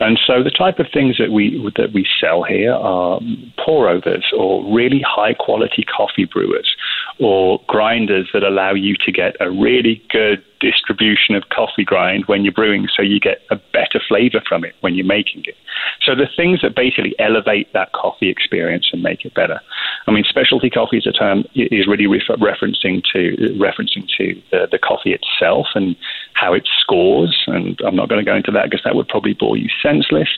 And 0.00 0.18
so 0.26 0.42
the 0.42 0.50
type 0.50 0.78
of 0.78 0.86
things 0.92 1.16
that 1.18 1.30
we 1.30 1.72
that 1.76 1.92
we 1.92 2.06
sell 2.20 2.42
here 2.42 2.72
are 2.72 3.20
pour 3.64 3.88
overs 3.88 4.26
or 4.36 4.64
really 4.72 5.02
high 5.06 5.34
quality 5.34 5.84
coffee 5.84 6.26
brewers 6.26 6.74
or 7.18 7.60
grinders 7.66 8.28
that 8.32 8.42
allow 8.42 8.74
you 8.74 8.94
to 9.04 9.12
get 9.12 9.36
a 9.40 9.50
really 9.50 10.02
good 10.10 10.42
distribution 10.60 11.34
of 11.34 11.48
coffee 11.50 11.84
grind 11.84 12.24
when 12.26 12.44
you're 12.44 12.52
brewing 12.52 12.88
so 12.94 13.02
you 13.02 13.20
get 13.20 13.42
a 13.50 13.56
better 13.72 14.00
flavor 14.08 14.42
from 14.48 14.64
it 14.64 14.74
when 14.80 14.94
you're 14.94 15.06
making 15.06 15.44
it. 15.44 15.56
So 16.02 16.14
the 16.14 16.28
things 16.36 16.60
that 16.62 16.74
basically 16.74 17.14
elevate 17.18 17.72
that 17.72 17.92
coffee 17.92 18.28
experience 18.28 18.90
and 18.92 19.02
make 19.02 19.24
it 19.24 19.34
better. 19.34 19.60
I 20.06 20.12
mean, 20.12 20.24
specialty 20.24 20.70
coffee 20.70 20.98
is 20.98 21.06
a 21.06 21.12
term 21.12 21.44
is 21.54 21.86
really 21.86 22.06
referencing 22.06 23.02
to 23.12 23.36
referencing 23.58 24.08
to 24.16 24.40
the, 24.50 24.68
the 24.70 24.78
coffee 24.78 25.12
itself 25.12 25.66
and 25.74 25.96
how 26.34 26.54
it 26.54 26.66
scores. 26.80 27.44
And 27.46 27.78
I'm 27.84 27.96
not 27.96 28.08
going 28.08 28.24
to 28.24 28.30
go 28.30 28.36
into 28.36 28.52
that 28.52 28.70
because 28.70 28.82
that 28.84 28.94
would 28.94 29.08
probably 29.08 29.34
bore 29.34 29.56
you 29.56 29.68
senseless. 29.82 30.28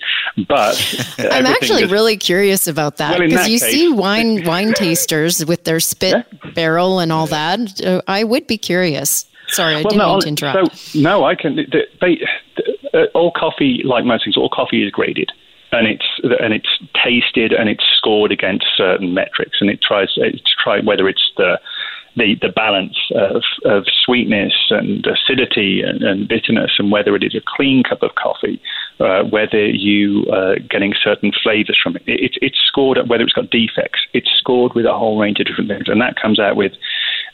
But 0.49 0.77
I'm 1.19 1.47
actually 1.47 1.85
is, 1.85 1.93
really 1.93 2.17
curious 2.17 2.67
about 2.67 2.97
that 2.97 3.19
because 3.19 3.35
well, 3.35 3.49
you 3.49 3.61
case, 3.61 3.71
see 3.71 3.93
wine 3.93 4.45
wine 4.45 4.73
tasters 4.73 5.45
with 5.45 5.65
their 5.65 5.81
spit 5.81 6.27
yeah. 6.33 6.51
barrel 6.53 6.99
and 6.99 7.13
all 7.13 7.27
that. 7.27 7.85
Uh, 7.85 8.03
I 8.07 8.25
would 8.25 8.47
be 8.47 8.59
curious. 8.59 9.27
Sorry, 9.49 9.75
I 9.75 9.77
well, 9.77 9.91
didn't 9.91 9.99
no, 9.99 10.13
mean 10.13 10.21
to 10.21 10.29
interrupt. 10.29 10.77
So, 10.77 10.99
no, 11.01 11.25
I 11.25 11.35
can. 11.35 11.57
They, 11.57 11.87
they, 12.01 12.21
uh, 12.95 13.07
all 13.15 13.33
coffee, 13.33 13.83
like 13.85 14.05
most 14.05 14.25
things, 14.25 14.37
all 14.37 14.51
coffee 14.51 14.85
is 14.85 14.91
graded 14.91 15.31
and 15.73 15.87
it's 15.87 16.07
and 16.41 16.55
it's 16.55 16.79
tasted 16.95 17.53
and 17.53 17.69
it's 17.69 17.85
scored 17.97 18.33
against 18.33 18.67
certain 18.77 19.15
metrics, 19.15 19.59
and 19.61 19.71
it 19.71 19.81
tries 19.83 20.13
to 20.15 20.33
try 20.63 20.81
whether 20.81 21.09
it's 21.09 21.33
the 21.37 21.59
the, 22.17 22.35
the 22.43 22.49
balance 22.49 22.99
of, 23.15 23.43
of 23.65 23.85
sweetness 24.05 24.53
and 24.71 25.07
acidity 25.07 25.83
and, 25.83 26.03
and, 26.03 26.27
bitterness, 26.27 26.73
and 26.77 26.91
whether 26.91 27.15
it 27.15 27.23
is 27.23 27.33
a 27.37 27.41
clean 27.47 27.85
cup 27.85 28.03
of 28.03 28.17
coffee, 28.17 28.61
uh, 28.99 29.23
whether 29.23 29.65
you 29.65 30.27
are 30.33 30.59
getting 30.59 30.95
certain 31.01 31.31
flavors 31.43 31.79
from 31.81 31.95
it. 31.95 32.03
it. 32.07 32.37
It's 32.43 32.59
scored 32.67 32.99
whether 33.09 33.23
it's 33.23 33.35
got 33.35 33.51
defects. 33.51 34.01
It's 34.15 34.31
scored 34.37 34.75
with 34.75 34.85
a 34.85 34.95
whole 34.95 35.21
range 35.21 35.39
of 35.39 35.47
different 35.47 35.71
things, 35.71 35.85
and 35.87 36.01
that 36.01 36.17
comes 36.21 36.41
out 36.41 36.57
with 36.57 36.73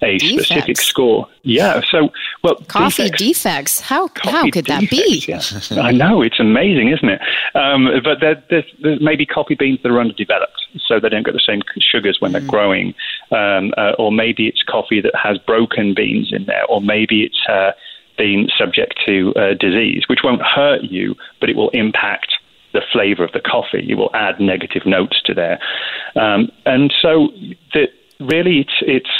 a 0.05 0.19
defects. 0.19 0.47
specific 0.47 0.77
score. 0.77 1.27
Yeah. 1.43 1.81
So, 1.91 2.11
well, 2.43 2.57
coffee 2.69 3.05
defects. 3.05 3.19
defects. 3.19 3.81
How 3.81 4.09
coffee 4.09 4.31
how 4.31 4.43
could 4.51 4.67
defects, 4.67 4.91
that 5.29 5.71
be? 5.71 5.77
Yeah. 5.77 5.83
I 5.83 5.93
know 5.93 6.23
it's 6.23 6.41
amazing, 6.41 6.91
isn't 6.91 7.09
it? 7.09 7.21
Um, 7.55 7.89
but 8.03 8.21
there, 8.21 8.43
there's, 8.51 8.65
there's 8.83 9.01
maybe 9.01 9.27
coffee 9.27 9.55
beans 9.55 9.81
that 9.83 9.91
are 9.91 10.01
underdeveloped, 10.01 10.61
so 10.87 11.01
they 11.01 11.09
don't 11.09 11.25
get 11.25 11.35
the 11.35 11.43
same 11.47 11.63
sugars 11.81 12.21
when 12.21 12.31
mm. 12.31 12.35
they're 12.35 12.49
growing, 12.49 12.95
um, 13.31 13.73
uh, 13.77 13.93
or 13.99 14.13
maybe 14.13 14.47
it's 14.47 14.63
coffee 14.63 15.01
that 15.01 15.15
has 15.15 15.39
broken 15.39 15.95
beans 15.95 16.33
in 16.33 16.45
there, 16.47 16.65
or 16.67 16.81
maybe 16.81 17.23
it's 17.25 17.47
uh, 17.49 17.73
been 18.17 18.49
subject 18.57 18.95
to 19.07 19.33
uh, 19.35 19.55
disease, 19.55 20.05
which 20.09 20.21
won't 20.23 20.43
hurt 20.43 20.83
you, 20.83 21.15
but 21.41 21.49
it 21.49 21.57
will 21.57 21.71
impact 21.71 22.35
the 22.73 22.83
flavor 22.93 23.25
of 23.25 23.33
the 23.33 23.41
coffee. 23.41 23.87
It 23.89 23.95
will 23.95 24.11
add 24.15 24.41
negative 24.41 24.85
notes 24.85 25.21
to 25.27 25.35
there, 25.35 25.59
um, 26.17 26.51
and 26.67 26.93
so 27.01 27.29
the, 27.73 27.87
really 28.21 28.61
it's 28.61 28.83
it's 28.83 29.11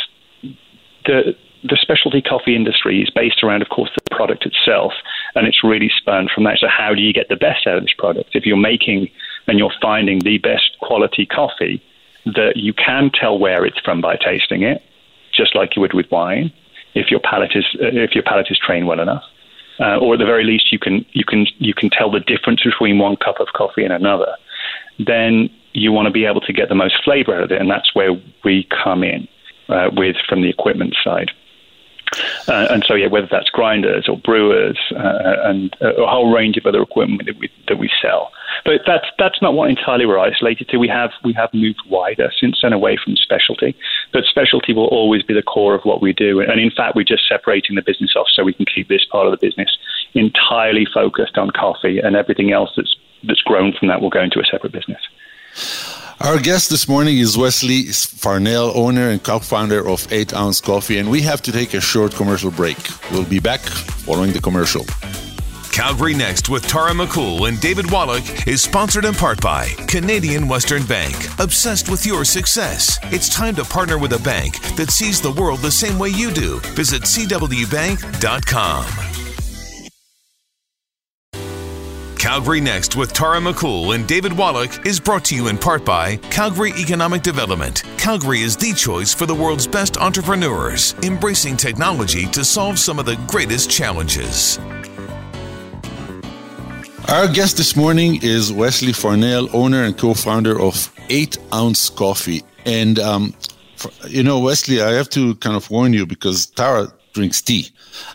the 1.05 1.37
the 1.65 1.79
specialty 1.81 2.21
coffee 2.21 2.55
industry 2.55 3.01
is 3.01 3.09
based 3.09 3.43
around, 3.43 3.63
of 3.63 3.71
course, 3.71 3.91
the 3.95 4.15
product 4.15 4.45
itself, 4.45 4.93
and 5.35 5.47
it's 5.47 5.65
really 5.65 5.91
spun 5.97 6.29
from 6.33 6.45
that. 6.45 6.59
So, 6.59 6.69
how 6.69 6.95
do 6.95 7.01
you 7.01 7.13
get 7.13 7.29
the 7.31 7.37
best 7.37 7.67
out 7.67 7.79
of 7.79 7.83
this 7.83 7.95
product? 7.97 8.31
If 8.35 8.45
you're 8.45 8.59
making 8.59 9.09
and 9.47 9.59
you're 9.59 9.73
finding 9.81 10.19
the 10.19 10.39
best 10.39 10.77
quality 10.81 11.25
coffee, 11.25 11.83
that 12.27 12.57
you 12.57 12.75
can 12.75 13.11
tell 13.11 13.39
where 13.39 13.65
it's 13.65 13.81
from 13.81 14.01
by 14.01 14.17
tasting 14.17 14.63
it, 14.63 14.83
just 15.33 15.55
like 15.55 15.75
you 15.75 15.81
would 15.83 15.95
with 15.95 16.11
wine. 16.11 16.53
if 16.95 17.11
your 17.11 17.21
palate 17.21 17.57
is 17.57 17.67
if 17.81 18.15
your 18.15 18.25
palate 18.25 18.51
is 18.51 18.59
trained 18.59 18.87
well 18.87 19.01
enough. 19.01 19.25
Uh, 19.81 19.99
or 19.99 20.15
at 20.15 20.21
the 20.21 20.25
very 20.25 20.45
least, 20.45 20.71
you 20.71 20.79
can 20.79 21.05
you 21.13 21.25
can 21.25 21.47
you 21.59 21.75
can 21.75 21.91
tell 21.91 22.11
the 22.11 22.21
difference 22.21 22.63
between 22.63 22.99
one 22.99 23.17
cup 23.17 23.41
of 23.41 23.49
coffee 23.55 23.85
and 23.85 23.93
another. 23.93 24.37
Then 24.99 25.51
you 25.73 25.91
want 25.91 26.07
to 26.07 26.13
be 26.13 26.25
able 26.27 26.41
to 26.43 26.53
get 26.53 26.69
the 26.69 26.77
most 26.77 27.03
flavor 27.03 27.35
out 27.35 27.43
of 27.43 27.51
it, 27.51 27.61
and 27.61 27.71
that's 27.71 27.95
where 27.95 28.13
we 28.45 28.69
come 28.85 29.03
in 29.03 29.27
uh, 29.69 29.91
with 29.93 30.17
from 30.29 30.43
the 30.43 30.51
equipment 30.51 30.97
side. 31.03 31.31
Uh, 32.47 32.69
and 32.71 32.85
so, 32.87 32.95
yeah, 32.95 33.09
whether 33.09 33.29
that's 33.31 33.49
grinders 33.51 34.09
or 34.09 34.19
brewers 34.19 34.79
uh, 34.93 35.37
and 35.45 35.77
a 35.81 36.07
whole 36.07 36.33
range 36.33 36.57
of 36.57 36.67
other 36.67 36.83
equipment 36.83 37.23
that 37.27 37.39
we, 37.39 37.51
that 37.69 37.79
we 37.79 37.91
sell. 38.01 38.31
But 38.65 38.83
that's 38.87 39.07
that's 39.19 39.43
not 39.43 39.55
what 39.55 39.69
entirely 39.69 40.07
we're 40.07 40.19
isolated 40.19 40.69
to. 40.69 40.77
We 40.77 40.89
have 40.89 41.11
we 41.25 41.33
have 41.33 41.53
moved 41.53 41.81
wider 41.89 42.31
since 42.39 42.59
then 42.63 42.73
away 42.73 42.97
from 43.03 43.17
specialty, 43.17 43.75
but 44.13 44.25
specialty 44.25 44.73
will 44.73 44.87
always 44.87 45.23
be 45.23 45.35
the 45.35 45.43
core 45.43 45.75
of 45.75 45.83
what 45.83 46.01
we 46.01 46.13
do. 46.13 46.41
And 46.41 46.61
in 46.61 46.71
fact, 46.71 46.95
we're 46.95 47.05
just 47.05 47.27
separating 47.29 47.75
the 47.75 47.83
business 47.83 48.15
off 48.17 48.29
so 48.33 48.45
we 48.45 48.55
can 48.55 48.67
keep 48.67 48.89
this 48.89 49.05
part 49.05 49.27
of 49.27 49.33
the 49.33 49.45
business 49.45 49.77
entirely 50.15 50.87
focused 50.93 51.37
on 51.37 51.51
coffee, 51.51 51.99
and 51.99 52.15
everything 52.15 52.53
else 52.53 52.71
that's 52.77 52.95
that's 53.25 53.41
grown 53.41 53.73
from 53.73 53.89
that 53.89 54.01
will 54.01 54.11
go 54.11 54.23
into 54.23 54.39
a 54.39 54.45
separate 54.45 54.73
business. 54.73 55.01
Our 56.21 56.39
guest 56.39 56.71
this 56.71 56.89
morning 56.89 57.19
is 57.19 57.37
Wesley 57.37 57.85
Farnell, 57.85 58.73
owner 58.75 59.11
and 59.11 59.23
co-founder 59.23 59.87
of 59.87 60.11
8 60.13 60.33
Ounce 60.33 60.61
Coffee, 60.61 60.99
and 60.99 61.11
we 61.11 61.23
have 61.23 61.43
to 61.43 61.53
take 61.53 61.75
a 61.75 61.81
short 61.81 62.15
commercial 62.15 62.51
break. 62.51 62.79
We'll 63.11 63.25
be 63.25 63.41
back 63.41 63.61
following 63.61 64.33
the 64.33 64.41
commercial. 64.41 64.87
Calgary 65.75 66.15
Next 66.15 66.49
with 66.49 66.67
Tara 66.69 66.93
McCool 66.93 67.49
and 67.49 67.61
David 67.61 67.91
Wallach 67.91 68.47
is 68.47 68.63
sponsored 68.63 69.05
in 69.05 69.13
part 69.13 69.43
by 69.43 69.67
Canadian 69.89 70.47
Western 70.47 70.87
Bank. 70.87 71.17
Obsessed 71.41 71.91
with 71.91 72.07
your 72.07 72.25
success. 72.25 72.97
It's 73.13 73.29
time 73.29 73.57
to 73.57 73.65
partner 73.65 73.99
with 73.99 74.13
a 74.13 74.21
bank 74.21 74.61
that 74.77 74.93
sees 74.93 75.21
the 75.21 75.33
world 75.33 75.59
the 75.61 75.73
same 75.73 75.99
way 75.99 76.11
you 76.11 76.31
do. 76.31 76.61
Visit 76.77 77.03
CWBank.com. 77.03 79.04
Calgary 82.25 82.63
Next 82.63 82.97
with 82.97 83.13
Tara 83.13 83.39
McCool 83.39 83.95
and 83.95 84.09
David 84.09 84.33
Wallach 84.33 84.87
is 84.87 84.99
brought 84.99 85.27
to 85.27 85.35
you 85.35 85.49
in 85.49 85.59
part 85.59 85.85
by 85.85 86.17
Calgary 86.31 86.73
Economic 86.79 87.21
Development. 87.21 87.83
Calgary 87.99 88.41
is 88.41 88.57
the 88.57 88.73
choice 88.73 89.13
for 89.13 89.27
the 89.27 89.35
world's 89.35 89.67
best 89.67 89.99
entrepreneurs, 89.99 90.95
embracing 91.03 91.55
technology 91.55 92.25
to 92.29 92.43
solve 92.43 92.79
some 92.79 92.99
of 92.99 93.05
the 93.05 93.17
greatest 93.27 93.69
challenges. 93.69 94.59
Our 97.11 97.29
guest 97.29 97.59
this 97.59 97.77
morning 97.77 98.21
is 98.23 98.51
Wesley 98.51 98.95
Farnell, 98.95 99.55
owner 99.55 99.85
and 99.85 99.95
co-founder 99.95 100.59
of 100.59 100.91
8 101.11 101.37
Ounce 101.53 101.91
Coffee. 101.91 102.43
And, 102.65 102.99
um, 103.01 103.35
you 104.09 104.23
know, 104.23 104.39
Wesley, 104.39 104.81
I 104.81 104.93
have 104.93 105.11
to 105.11 105.35
kind 105.35 105.57
of 105.57 105.71
warn 105.71 105.93
you 105.93 106.07
because 106.07 106.47
Tara 106.47 106.91
drinks 107.15 107.41
tea. 107.41 107.71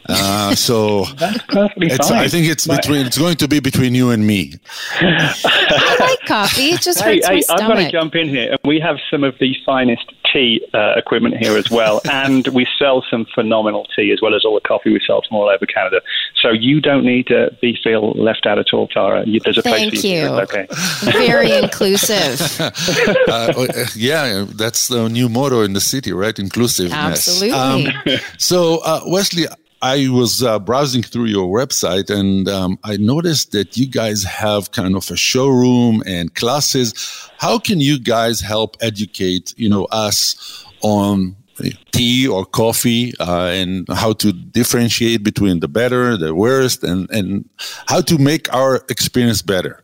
Uh, 0.08 0.53
so 0.53 1.06
that's 1.18 1.41
perfectly 1.48 1.89
fine. 1.89 2.13
I 2.13 2.27
think 2.27 2.48
it's 2.48 2.68
between. 2.68 3.08
It's 3.08 3.18
going 3.18 3.38
to 3.38 3.48
be 3.48 3.60
between 3.60 3.96
you 3.96 4.12
and 4.12 4.27
me. 4.27 4.53
I 5.00 5.98
like 6.00 6.20
coffee. 6.27 6.70
It 6.72 6.82
just 6.82 7.01
hurts 7.01 7.25
hey, 7.25 7.32
my 7.32 7.36
hey, 7.38 7.41
stomach. 7.41 7.63
I'm 7.63 7.70
going 7.70 7.86
to 7.86 7.91
jump 7.91 8.15
in 8.15 8.29
here, 8.29 8.51
and 8.51 8.60
we 8.63 8.79
have 8.79 8.98
some 9.10 9.24
of 9.24 9.36
the 9.39 9.56
finest 9.65 10.12
tea 10.31 10.65
uh, 10.74 10.93
equipment 10.95 11.38
here 11.38 11.57
as 11.57 11.69
well, 11.69 12.01
and 12.12 12.48
we 12.50 12.67
sell 12.77 13.03
some 13.09 13.25
phenomenal 13.33 13.88
tea 13.95 14.12
as 14.12 14.21
well 14.21 14.36
as 14.36 14.45
all 14.45 14.55
the 14.55 14.67
coffee 14.67 14.91
we 14.91 15.01
sell 15.05 15.21
from 15.27 15.38
all 15.38 15.50
over 15.50 15.65
Canada. 15.65 16.01
So 16.41 16.50
you 16.51 16.81
don't 16.81 17.05
need 17.05 17.27
to 17.27 17.55
be 17.62 17.77
feel 17.83 18.12
left 18.12 18.45
out 18.45 18.59
at 18.59 18.74
all, 18.74 18.88
Tara. 18.88 19.25
You, 19.25 19.39
there's 19.39 19.57
a 19.57 19.62
Thank 19.62 19.91
place 19.91 20.01
for 20.01 20.07
you. 20.07 20.38
It's 20.38 20.51
okay. 20.51 20.67
Very 21.12 21.51
inclusive. 21.51 22.39
uh, 23.27 23.67
yeah, 23.95 24.45
that's 24.50 24.88
the 24.88 25.07
new 25.09 25.29
motto 25.29 25.62
in 25.62 25.74
the 25.74 25.81
city, 25.81 26.12
right? 26.12 26.38
Inclusiveness. 26.38 26.93
Absolutely. 26.93 27.51
Um, 27.51 28.19
so, 28.38 28.79
uh, 28.79 29.01
Wesley, 29.05 29.45
I 29.81 30.09
was 30.09 30.43
uh, 30.43 30.59
browsing 30.59 31.03
through 31.03 31.25
your 31.25 31.48
website 31.48 32.09
and 32.09 32.50
um, 32.50 32.77
I 32.83 32.98
noticed 32.98 33.53
that 33.53 33.77
you 33.77 33.88
guys 33.88 34.24
have 34.24 34.71
kind 34.71 34.95
of 34.95 35.09
a 35.09 35.15
showroom 35.15 36.03
and 36.05 36.33
classes. 36.36 36.93
How 37.38 37.59
can 37.59 37.79
you 37.79 37.98
guys 37.98 38.41
help 38.41 38.75
educate, 38.81 39.53
you 39.57 39.69
know, 39.69 39.86
us 39.86 40.65
on 40.81 41.38
tea 41.91 42.27
or 42.27 42.45
coffee 42.45 43.13
uh, 43.19 43.45
and 43.45 43.88
how 43.89 44.13
to 44.13 44.33
differentiate 44.33 45.24
between 45.24 45.62
the 45.62 45.67
better, 45.67 46.17
the 46.17 46.36
worst, 46.36 46.83
and, 46.83 47.09
and 47.12 47.48
how 47.88 48.01
to 48.01 48.17
make 48.17 48.53
our 48.53 48.83
experience 48.89 49.41
better? 49.41 49.81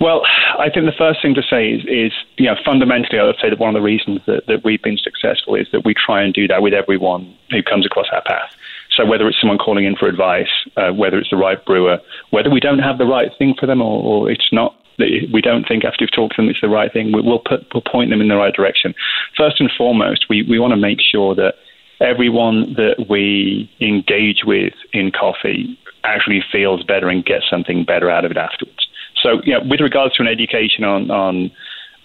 Well, 0.00 0.22
I 0.58 0.70
think 0.70 0.86
the 0.86 0.96
first 0.96 1.20
thing 1.20 1.34
to 1.34 1.42
say 1.42 1.68
is, 1.68 1.84
is, 1.84 2.12
you 2.38 2.46
know, 2.46 2.56
fundamentally, 2.64 3.18
I 3.18 3.24
would 3.24 3.36
say 3.40 3.50
that 3.50 3.58
one 3.58 3.68
of 3.68 3.74
the 3.74 3.84
reasons 3.84 4.20
that, 4.26 4.46
that 4.46 4.64
we've 4.64 4.82
been 4.82 4.96
successful 4.96 5.54
is 5.54 5.66
that 5.72 5.84
we 5.84 5.92
try 5.92 6.22
and 6.22 6.32
do 6.32 6.48
that 6.48 6.62
with 6.62 6.72
everyone 6.72 7.36
who 7.50 7.62
comes 7.62 7.84
across 7.84 8.06
our 8.10 8.22
path. 8.22 8.50
So 8.96 9.04
whether 9.04 9.28
it's 9.28 9.38
someone 9.38 9.58
calling 9.58 9.84
in 9.84 9.96
for 9.96 10.08
advice, 10.08 10.48
uh, 10.78 10.92
whether 10.92 11.18
it's 11.18 11.28
the 11.28 11.36
right 11.36 11.62
brewer, 11.66 11.98
whether 12.30 12.48
we 12.48 12.60
don't 12.60 12.78
have 12.78 12.96
the 12.96 13.04
right 13.04 13.30
thing 13.38 13.54
for 13.60 13.66
them 13.66 13.82
or, 13.82 14.02
or 14.02 14.30
it's 14.30 14.48
not, 14.52 14.74
we 14.98 15.40
don't 15.42 15.68
think 15.68 15.84
after 15.84 15.98
we've 16.00 16.12
talked 16.12 16.36
to 16.36 16.42
them 16.42 16.50
it's 16.50 16.60
the 16.62 16.68
right 16.68 16.92
thing, 16.92 17.12
we'll, 17.12 17.38
put, 17.38 17.66
we'll 17.74 17.82
point 17.82 18.10
them 18.10 18.22
in 18.22 18.28
the 18.28 18.36
right 18.36 18.54
direction. 18.54 18.94
First 19.36 19.60
and 19.60 19.70
foremost, 19.76 20.26
we, 20.30 20.42
we 20.42 20.58
want 20.58 20.72
to 20.72 20.76
make 20.78 21.00
sure 21.00 21.34
that 21.34 21.54
everyone 22.00 22.74
that 22.74 23.06
we 23.08 23.70
engage 23.80 24.44
with 24.44 24.72
in 24.94 25.10
coffee 25.12 25.78
actually 26.04 26.42
feels 26.50 26.82
better 26.82 27.08
and 27.08 27.24
gets 27.24 27.44
something 27.50 27.84
better 27.84 28.10
out 28.10 28.24
of 28.24 28.30
it 28.30 28.38
afterwards. 28.38 28.88
So, 29.22 29.40
you 29.44 29.54
know, 29.54 29.60
with 29.68 29.80
regards 29.80 30.14
to 30.16 30.22
an 30.22 30.28
education 30.28 30.84
on 30.84 31.10
on 31.10 31.50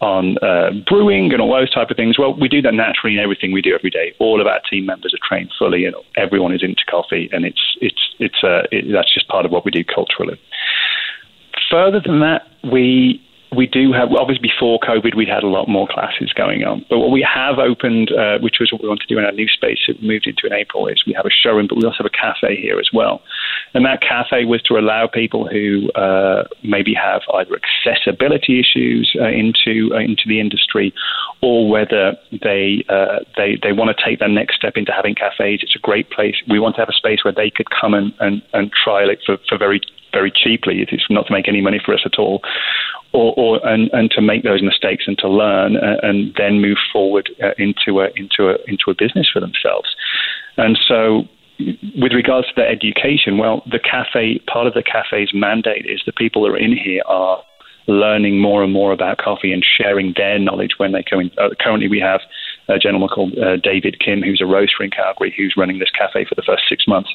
on 0.01 0.37
uh, 0.39 0.71
brewing 0.87 1.31
and 1.31 1.41
all 1.41 1.53
those 1.53 1.73
type 1.73 1.89
of 1.89 1.97
things, 1.97 2.19
well, 2.19 2.33
we 2.33 2.49
do 2.49 2.61
that 2.61 2.73
naturally 2.73 3.15
in 3.15 3.23
everything 3.23 3.51
we 3.51 3.61
do 3.61 3.73
every 3.73 3.89
day. 3.89 4.13
All 4.19 4.41
of 4.41 4.47
our 4.47 4.59
team 4.69 4.85
members 4.85 5.13
are 5.13 5.27
trained 5.27 5.51
fully, 5.57 5.85
and 5.85 5.95
everyone 6.17 6.53
is 6.53 6.63
into 6.63 6.83
coffee, 6.89 7.29
and 7.31 7.45
it's 7.45 7.77
it's 7.81 8.15
it's 8.19 8.43
uh, 8.43 8.63
it, 8.71 8.91
that's 8.91 9.13
just 9.13 9.27
part 9.27 9.45
of 9.45 9.51
what 9.51 9.65
we 9.65 9.71
do 9.71 9.83
culturally. 9.83 10.39
Further 11.71 12.01
than 12.05 12.19
that, 12.19 12.47
we 12.63 13.21
we 13.55 13.67
do 13.67 13.93
have 13.93 14.11
obviously 14.11 14.47
before 14.47 14.79
COVID 14.79 15.15
we'd 15.15 15.29
had 15.29 15.43
a 15.43 15.47
lot 15.47 15.69
more 15.69 15.87
classes 15.87 16.33
going 16.33 16.63
on, 16.63 16.85
but 16.89 16.99
what 16.99 17.11
we 17.11 17.21
have 17.21 17.57
opened, 17.57 18.11
uh, 18.11 18.37
which 18.39 18.57
was 18.59 18.71
what 18.71 18.81
we 18.81 18.87
want 18.87 18.99
to 18.99 19.07
do 19.07 19.17
in 19.17 19.23
our 19.23 19.31
new 19.31 19.47
space 19.47 19.79
that 19.87 20.01
we 20.01 20.07
moved 20.07 20.27
into 20.27 20.45
in 20.45 20.53
April, 20.53 20.87
is 20.87 21.03
we 21.07 21.13
have 21.13 21.25
a 21.25 21.31
showroom, 21.31 21.67
but 21.67 21.77
we 21.77 21.85
also 21.85 22.03
have 22.03 22.05
a 22.05 22.09
cafe 22.09 22.59
here 22.59 22.79
as 22.79 22.89
well. 22.93 23.21
And 23.73 23.85
that 23.85 24.01
cafe 24.01 24.45
was 24.45 24.61
to 24.63 24.77
allow 24.77 25.07
people 25.07 25.47
who 25.47 25.91
uh, 25.93 26.43
maybe 26.63 26.93
have 26.93 27.21
either 27.33 27.55
accessibility 27.55 28.59
issues 28.59 29.15
uh, 29.19 29.27
into 29.27 29.93
uh, 29.93 29.99
into 29.99 30.23
the 30.27 30.39
industry, 30.39 30.93
or 31.41 31.69
whether 31.69 32.15
they 32.31 32.83
uh, 32.89 33.19
they 33.37 33.57
they 33.61 33.71
want 33.71 33.95
to 33.95 34.03
take 34.03 34.19
their 34.19 34.29
next 34.29 34.55
step 34.55 34.73
into 34.75 34.91
having 34.91 35.15
cafes. 35.15 35.59
It's 35.61 35.75
a 35.75 35.79
great 35.79 36.09
place. 36.09 36.35
We 36.49 36.59
want 36.59 36.75
to 36.75 36.81
have 36.81 36.89
a 36.89 36.93
space 36.93 37.23
where 37.23 37.33
they 37.33 37.49
could 37.49 37.69
come 37.69 37.93
and, 37.93 38.13
and, 38.19 38.41
and 38.53 38.71
trial 38.71 39.09
it 39.09 39.19
for, 39.25 39.37
for 39.49 39.57
very 39.57 39.81
very 40.15 40.31
cheaply. 40.31 40.75
It's 40.79 41.09
not 41.09 41.27
to 41.27 41.33
make 41.33 41.47
any 41.47 41.61
money 41.61 41.79
for 41.83 41.93
us 41.93 42.03
at 42.05 42.17
all, 42.17 42.41
or, 43.11 43.33
or 43.37 43.67
and, 43.67 43.89
and 43.91 44.09
to 44.11 44.21
make 44.21 44.43
those 44.43 44.63
mistakes 44.63 45.03
and 45.07 45.17
to 45.19 45.27
learn 45.27 45.75
uh, 45.75 45.97
and 46.01 46.33
then 46.37 46.61
move 46.61 46.77
forward 46.91 47.29
uh, 47.43 47.51
into 47.57 47.99
a 47.99 48.07
into 48.15 48.49
a 48.49 48.55
into 48.67 48.89
a 48.89 48.95
business 48.95 49.29
for 49.31 49.41
themselves. 49.41 49.89
And 50.57 50.79
so, 50.87 51.27
with 51.59 52.11
regards 52.13 52.47
to 52.47 52.53
their 52.55 52.67
education, 52.67 53.37
well, 53.37 53.63
the 53.71 53.79
cafe 53.79 54.39
part 54.51 54.67
of 54.67 54.73
the 54.73 54.83
cafe's 54.83 55.33
mandate 55.33 55.85
is 55.85 56.01
the 56.05 56.11
people 56.11 56.43
that 56.43 56.49
are 56.49 56.57
in 56.57 56.75
here 56.75 57.01
are 57.05 57.41
learning 57.87 58.39
more 58.39 58.63
and 58.63 58.73
more 58.73 58.91
about 58.91 59.17
coffee 59.17 59.51
and 59.51 59.63
sharing 59.63 60.13
their 60.17 60.39
knowledge 60.39 60.71
when 60.77 60.91
they 60.91 61.03
come 61.03 61.21
in. 61.21 61.31
Uh, 61.37 61.49
currently, 61.59 61.87
we 61.87 61.99
have 61.99 62.21
a 62.67 62.79
gentleman 62.79 63.09
called 63.09 63.37
uh, 63.37 63.57
David 63.57 63.99
Kim, 63.99 64.21
who's 64.21 64.41
a 64.41 64.45
roaster 64.45 64.83
in 64.83 64.89
Calgary, 64.89 65.33
who's 65.35 65.53
running 65.55 65.79
this 65.79 65.91
cafe 65.91 66.25
for 66.25 66.35
the 66.35 66.43
first 66.45 66.63
six 66.67 66.85
months. 66.87 67.09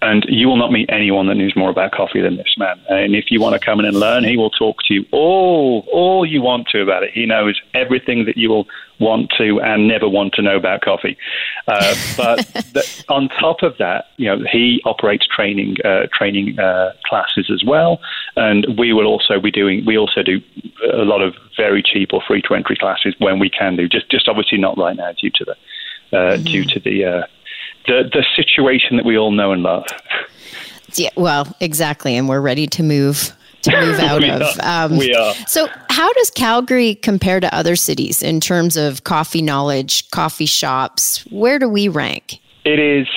And 0.00 0.24
you 0.28 0.48
will 0.48 0.56
not 0.56 0.70
meet 0.70 0.88
anyone 0.90 1.26
that 1.26 1.34
knows 1.34 1.56
more 1.56 1.70
about 1.70 1.92
coffee 1.92 2.20
than 2.20 2.36
this 2.36 2.54
man. 2.56 2.80
And 2.88 3.16
if 3.16 3.30
you 3.30 3.40
want 3.40 3.54
to 3.54 3.64
come 3.64 3.80
in 3.80 3.86
and 3.86 3.98
learn, 3.98 4.24
he 4.24 4.36
will 4.36 4.50
talk 4.50 4.76
to 4.86 4.94
you 4.94 5.04
all, 5.10 5.86
all 5.92 6.24
you 6.24 6.40
want 6.40 6.68
to 6.68 6.82
about 6.82 7.02
it. 7.02 7.10
He 7.12 7.26
knows 7.26 7.60
everything 7.74 8.24
that 8.26 8.36
you 8.36 8.48
will 8.48 8.66
want 9.00 9.30
to 9.38 9.60
and 9.60 9.86
never 9.86 10.08
want 10.08 10.34
to 10.34 10.42
know 10.42 10.56
about 10.56 10.82
coffee. 10.82 11.16
Uh, 11.66 11.94
but 12.16 12.38
the, 12.72 13.04
on 13.08 13.28
top 13.28 13.62
of 13.62 13.76
that, 13.78 14.06
you 14.16 14.26
know, 14.26 14.44
he 14.50 14.80
operates 14.84 15.26
training 15.26 15.76
uh, 15.84 16.06
training 16.12 16.58
uh, 16.58 16.92
classes 17.04 17.50
as 17.52 17.62
well, 17.64 18.00
and 18.36 18.66
we 18.78 18.92
will 18.92 19.06
also 19.06 19.40
be 19.40 19.50
doing. 19.50 19.84
We 19.84 19.96
also 19.98 20.22
do 20.22 20.40
a 20.92 21.04
lot 21.04 21.22
of 21.22 21.34
very 21.56 21.82
cheap 21.82 22.12
or 22.12 22.22
free 22.26 22.42
to 22.42 22.54
entry 22.54 22.76
classes 22.76 23.14
when 23.18 23.38
we 23.38 23.50
can 23.50 23.76
do. 23.76 23.88
Just 23.88 24.10
just 24.10 24.28
obviously 24.28 24.58
not 24.58 24.78
right 24.78 24.96
now 24.96 25.12
due 25.12 25.30
to 25.30 25.44
the 25.44 25.52
uh, 26.16 26.16
mm-hmm. 26.16 26.44
due 26.44 26.64
to 26.64 26.80
the 26.80 27.04
uh, 27.04 27.26
the, 27.88 28.08
the 28.12 28.24
situation 28.36 28.96
that 28.96 29.04
we 29.04 29.18
all 29.18 29.32
know 29.32 29.52
and 29.52 29.62
love. 29.62 29.84
Yeah, 30.94 31.10
well, 31.16 31.54
exactly, 31.60 32.16
and 32.16 32.28
we're 32.28 32.40
ready 32.40 32.66
to 32.68 32.82
move 32.82 33.32
to 33.62 33.80
move 33.80 33.98
out 34.00 34.22
we 34.22 34.30
of. 34.30 34.42
Are. 34.60 34.84
Um, 34.86 34.96
we 34.96 35.14
are. 35.14 35.34
So, 35.46 35.68
how 35.90 36.12
does 36.12 36.30
Calgary 36.30 36.94
compare 36.94 37.40
to 37.40 37.54
other 37.54 37.76
cities 37.76 38.22
in 38.22 38.40
terms 38.40 38.76
of 38.76 39.04
coffee 39.04 39.42
knowledge, 39.42 40.08
coffee 40.10 40.46
shops? 40.46 41.24
Where 41.30 41.58
do 41.58 41.68
we 41.68 41.88
rank? 41.88 42.38
It 42.64 42.78
is. 42.78 43.08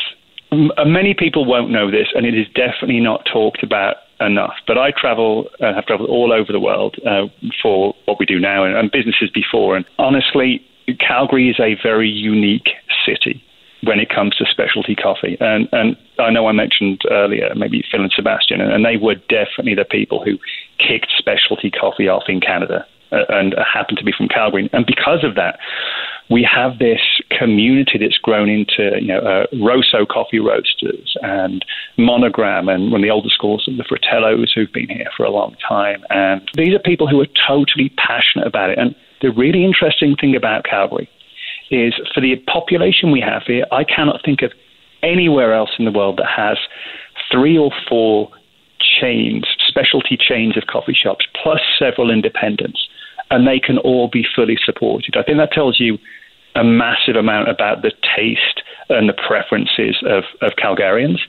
Uh, 0.52 0.86
many 0.86 1.14
people 1.14 1.46
won't 1.46 1.70
know 1.70 1.90
this, 1.90 2.08
and 2.14 2.26
it 2.26 2.36
is 2.38 2.48
definitely 2.48 3.00
not 3.00 3.26
talked 3.32 3.64
about 3.64 3.98
enough. 4.20 4.54
But 4.68 4.78
I 4.78 4.92
travel, 4.92 5.50
uh, 5.62 5.74
have 5.74 5.86
traveled 5.86 6.10
all 6.10 6.34
over 6.34 6.52
the 6.52 6.60
world 6.60 6.98
uh, 7.06 7.28
for 7.62 7.96
what 8.06 8.20
we 8.20 8.26
do 8.26 8.40
now 8.40 8.66
and, 8.66 8.76
and 8.76 8.92
businesses 8.92 9.30
before. 9.30 9.78
And 9.78 9.86
honestly, 9.98 10.62
Calgary 11.00 11.50
is 11.50 11.60
a 11.60 11.76
very 11.82 12.10
unique 12.10 12.70
city 13.06 13.44
when 13.84 14.00
it 14.00 14.10
comes 14.10 14.36
to 14.36 14.46
specialty 14.46 14.96
coffee. 14.96 15.38
And, 15.40 15.68
and 15.72 15.98
I 16.20 16.30
know 16.30 16.48
I 16.48 16.52
mentioned 16.52 17.02
earlier 17.10 17.54
maybe 17.56 17.84
Phil 17.92 18.02
and 18.02 18.12
Sebastian, 18.16 18.62
and 18.62 18.86
they 18.86 18.98
were 18.98 19.16
definitely 19.16 19.76
the 19.76 19.86
people 19.86 20.24
who 20.24 20.38
kicked 20.78 21.12
specialty 21.18 21.72
coffee 21.72 22.08
off 22.08 22.24
in 22.28 22.40
Canada 22.40 22.86
uh, 23.12 23.26
and 23.30 23.56
happened 23.72 23.98
to 23.98 24.04
be 24.04 24.14
from 24.16 24.28
Calgary. 24.28 24.70
And 24.72 24.86
because 24.86 25.24
of 25.24 25.36
that, 25.36 25.60
we 26.30 26.48
have 26.50 26.80
this 26.80 27.02
community 27.30 27.98
that's 28.00 28.18
grown 28.18 28.50
into 28.50 28.92
you 29.02 29.08
know 29.08 29.20
uh, 29.20 29.46
Rosso 29.62 30.06
coffee 30.06 30.40
roasters 30.40 31.16
and 31.22 31.66
Monogram 31.98 32.70
and 32.70 32.92
one 32.92 33.02
of 33.02 33.06
the 33.06 33.12
older 33.12 33.30
schools 33.30 33.68
of 33.68 33.78
the 33.78 33.84
Fratellos 33.84 34.50
who've 34.56 34.72
been 34.72 34.90
here 34.90 35.10
for 35.18 35.26
a 35.26 35.32
long 35.32 35.56
time. 35.68 36.04
And 36.10 36.50
these 36.56 36.74
are 36.74 36.80
people 36.80 37.08
who 37.08 37.20
are 37.20 37.28
totally 37.48 37.92
passionate 37.98 38.48
about 38.48 38.70
it. 38.70 38.78
And 38.78 38.96
the 39.22 39.32
really 39.32 39.66
interesting 39.66 40.16
thing 40.16 40.36
about 40.36 40.64
Calgary 40.64 41.10
is 41.72 41.94
for 42.14 42.22
the 42.22 42.36
population 42.48 43.12
we 43.12 43.22
have 43.22 43.44
here, 43.48 43.66
I 43.72 43.84
cannot 43.84 44.22
think 44.24 44.42
of 44.42 44.52
anywhere 45.02 45.54
else 45.54 45.72
in 45.80 45.86
the 45.86 45.92
world 45.92 46.18
that 46.18 46.28
has 46.28 46.58
three 47.32 47.58
or 47.58 47.72
four 47.90 48.30
chains, 48.80 49.46
specialty 49.68 50.18
chains 50.18 50.58
of 50.58 50.68
coffee 50.68 50.94
shops, 50.94 51.26
plus 51.42 51.62
several 51.80 52.12
independents, 52.12 52.88
and 53.30 53.48
they 53.48 53.60
can 53.60 53.78
all 53.80 54.10
be 54.10 54.26
fully 54.36 54.58
supported. 54.64 55.16
I 55.16 55.24
think 55.24 55.38
that 55.38 55.52
tells 55.52 55.80
you 55.80 55.98
a 56.56 56.64
massive 56.64 57.16
amount 57.16 57.50
about 57.50 57.82
the 57.82 57.92
taste 58.16 58.62
and 58.90 59.08
the 59.08 59.14
preferences 59.14 59.98
of, 60.06 60.26
of 60.42 60.52
Calgarians. 60.58 61.20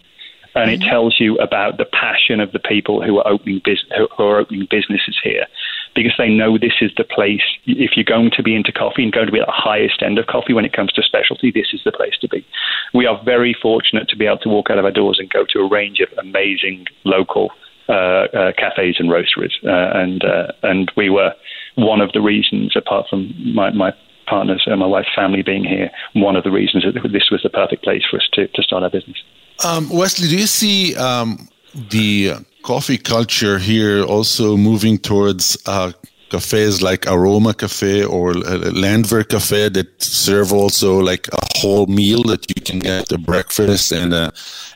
And 0.54 0.70
it 0.70 0.80
mm-hmm. 0.80 0.90
tells 0.90 1.16
you 1.18 1.38
about 1.38 1.78
the 1.78 1.86
passion 1.86 2.40
of 2.40 2.52
the 2.52 2.58
people 2.58 3.02
who 3.02 3.18
are 3.18 3.26
opening 3.26 3.62
bus- 3.64 3.86
who 3.96 4.24
are 4.24 4.38
opening 4.38 4.66
businesses 4.70 5.18
here 5.22 5.46
because 5.94 6.14
they 6.18 6.28
know 6.28 6.58
this 6.58 6.80
is 6.80 6.90
the 6.96 7.04
place. 7.04 7.42
If 7.66 7.92
you're 7.96 8.04
going 8.04 8.30
to 8.36 8.42
be 8.42 8.54
into 8.54 8.72
coffee 8.72 9.02
and 9.02 9.12
going 9.12 9.26
to 9.26 9.32
be 9.32 9.40
at 9.40 9.46
the 9.46 9.52
highest 9.52 10.02
end 10.02 10.18
of 10.18 10.26
coffee 10.26 10.52
when 10.52 10.64
it 10.64 10.72
comes 10.72 10.92
to 10.92 11.02
specialty, 11.02 11.50
this 11.50 11.68
is 11.72 11.80
the 11.84 11.92
place 11.92 12.14
to 12.20 12.28
be. 12.28 12.46
We 12.94 13.06
are 13.06 13.22
very 13.24 13.54
fortunate 13.60 14.08
to 14.08 14.16
be 14.16 14.26
able 14.26 14.38
to 14.38 14.48
walk 14.48 14.70
out 14.70 14.78
of 14.78 14.84
our 14.84 14.90
doors 14.90 15.18
and 15.18 15.28
go 15.30 15.44
to 15.50 15.58
a 15.60 15.68
range 15.68 16.00
of 16.00 16.08
amazing 16.18 16.86
local 17.04 17.50
uh, 17.88 17.92
uh, 17.92 18.52
cafes 18.56 18.96
and 18.98 19.10
roasteries, 19.10 19.52
uh, 19.64 19.98
and 19.98 20.24
uh, 20.24 20.52
and 20.62 20.90
we 20.96 21.10
were 21.10 21.34
one 21.74 22.00
of 22.00 22.12
the 22.12 22.20
reasons, 22.20 22.74
apart 22.76 23.06
from 23.08 23.32
my, 23.54 23.70
my 23.70 23.92
partners 24.26 24.62
and 24.66 24.80
my 24.80 24.86
wife's 24.86 25.08
family 25.14 25.42
being 25.42 25.64
here, 25.64 25.90
one 26.14 26.36
of 26.36 26.44
the 26.44 26.50
reasons 26.50 26.84
that 26.84 27.12
this 27.12 27.28
was 27.30 27.42
the 27.42 27.50
perfect 27.50 27.82
place 27.82 28.02
for 28.08 28.18
us 28.18 28.28
to, 28.32 28.46
to 28.48 28.62
start 28.62 28.82
our 28.82 28.90
business. 28.90 29.16
Um, 29.64 29.88
Wesley, 29.90 30.28
do 30.28 30.36
you 30.36 30.46
see 30.46 30.94
um, 30.96 31.48
the 31.74 32.44
coffee 32.62 32.98
culture 32.98 33.58
here 33.58 34.02
also 34.04 34.56
moving 34.56 34.98
towards 34.98 35.56
uh, 35.66 35.92
cafes 36.30 36.80
like 36.80 37.06
Aroma 37.06 37.52
Cafe 37.52 38.04
or 38.04 38.32
Landwehr 38.34 39.24
Cafe 39.24 39.68
that 39.68 40.02
serve 40.02 40.52
also 40.52 40.98
like 40.98 41.28
a 41.28 41.58
whole 41.58 41.86
meal 41.86 42.22
that 42.24 42.44
you 42.48 42.62
can 42.62 42.78
get 42.78 43.12
a 43.12 43.18
breakfast 43.18 43.92
and 43.92 44.14
a 44.14 44.32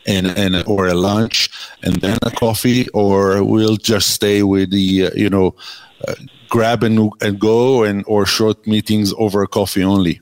and 0.07 0.27
and 0.27 0.63
or 0.67 0.87
a 0.87 0.95
lunch 0.95 1.49
and 1.83 1.95
then 2.03 2.19
a 2.23 2.31
coffee, 2.31 2.89
or 2.91 3.43
we'll 3.43 3.77
just 3.77 4.11
stay 4.11 4.43
with 4.43 4.71
the 4.71 5.07
uh, 5.07 5.11
you 5.15 5.31
know 5.31 5.55
uh, 6.07 6.15
grab 6.49 6.83
and 6.83 7.13
and 7.21 7.41
go 7.41 7.83
and 7.85 8.05
or 8.07 8.27
short 8.27 8.67
meetings 8.67 9.13
over 9.19 9.47
coffee 9.47 9.83
only, 9.83 10.21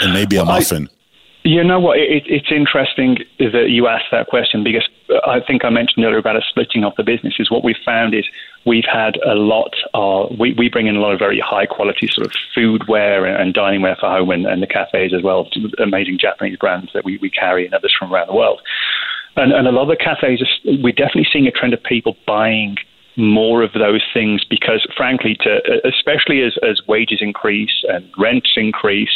and 0.00 0.12
maybe 0.12 0.36
a 0.36 0.44
muffin. 0.44 0.88
I, 0.88 0.96
you 1.42 1.64
know 1.64 1.80
what? 1.80 1.98
It, 1.98 2.24
it's 2.26 2.52
interesting 2.52 3.18
that 3.38 3.66
you 3.68 3.88
asked 3.88 4.10
that 4.12 4.26
question 4.28 4.62
because 4.62 4.86
I 5.24 5.40
think 5.40 5.64
I 5.64 5.70
mentioned 5.70 6.04
earlier 6.04 6.18
about 6.18 6.36
a 6.36 6.42
splitting 6.48 6.84
of 6.84 6.94
the 6.96 7.02
business. 7.02 7.34
Is 7.38 7.50
what 7.50 7.64
we've 7.64 7.76
found 7.84 8.14
is 8.14 8.26
we've 8.64 8.84
had 8.90 9.16
a 9.26 9.34
lot 9.34 9.74
of 9.94 10.38
we, 10.38 10.54
we 10.54 10.68
bring 10.68 10.86
in 10.86 10.96
a 10.96 11.00
lot 11.00 11.12
of 11.12 11.18
very 11.18 11.40
high 11.40 11.66
quality 11.66 12.06
sort 12.08 12.26
of 12.26 12.32
foodware 12.56 13.28
and, 13.28 13.40
and 13.40 13.54
diningware 13.54 13.98
for 13.98 14.08
home 14.08 14.30
and, 14.30 14.46
and 14.46 14.62
the 14.62 14.66
cafes 14.66 15.12
as 15.14 15.22
well. 15.22 15.48
Amazing 15.78 16.18
Japanese 16.20 16.56
brands 16.58 16.90
that 16.94 17.04
we, 17.04 17.18
we 17.18 17.30
carry 17.30 17.64
and 17.64 17.74
others 17.74 17.94
from 17.98 18.12
around 18.12 18.28
the 18.28 18.34
world. 18.34 18.60
And, 19.36 19.52
and 19.52 19.66
a 19.66 19.72
lot 19.72 19.82
of 19.82 19.88
the 19.88 19.96
cafes, 19.96 20.42
are, 20.42 20.72
we're 20.82 20.92
definitely 20.92 21.28
seeing 21.32 21.46
a 21.46 21.52
trend 21.52 21.74
of 21.74 21.82
people 21.82 22.16
buying 22.26 22.76
more 23.16 23.62
of 23.62 23.72
those 23.72 24.02
things 24.14 24.44
because, 24.44 24.86
frankly, 24.96 25.36
to 25.40 25.60
especially 25.84 26.42
as, 26.42 26.56
as 26.62 26.80
wages 26.86 27.18
increase 27.20 27.84
and 27.88 28.08
rents 28.16 28.52
increase, 28.56 29.10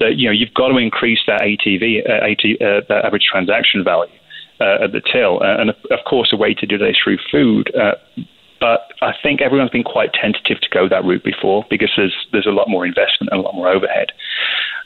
that 0.00 0.16
you 0.16 0.28
know 0.28 0.32
you've 0.32 0.54
got 0.54 0.68
to 0.68 0.76
increase 0.76 1.20
that 1.26 1.40
ATV, 1.40 2.08
uh, 2.08 2.24
AT, 2.24 2.60
uh, 2.60 2.80
that 2.88 3.04
average 3.04 3.26
transaction 3.30 3.84
value 3.84 4.10
uh, 4.60 4.84
at 4.84 4.92
the 4.92 5.00
till, 5.00 5.42
uh, 5.42 5.60
and 5.60 5.70
of, 5.70 6.04
course, 6.08 6.30
a 6.32 6.36
way 6.36 6.54
to 6.54 6.66
do 6.66 6.78
that 6.78 6.88
is 6.88 6.96
through 7.02 7.18
food. 7.30 7.74
Uh, 7.74 7.94
but 8.60 8.92
I 9.02 9.12
think 9.22 9.40
everyone's 9.40 9.70
been 9.70 9.84
quite 9.84 10.12
tentative 10.12 10.60
to 10.60 10.68
go 10.72 10.88
that 10.88 11.04
route 11.04 11.22
before 11.22 11.64
because 11.70 11.92
there's 11.96 12.16
there's 12.32 12.46
a 12.46 12.50
lot 12.50 12.68
more 12.68 12.84
investment 12.84 13.30
and 13.30 13.40
a 13.40 13.42
lot 13.42 13.54
more 13.54 13.68
overhead. 13.68 14.10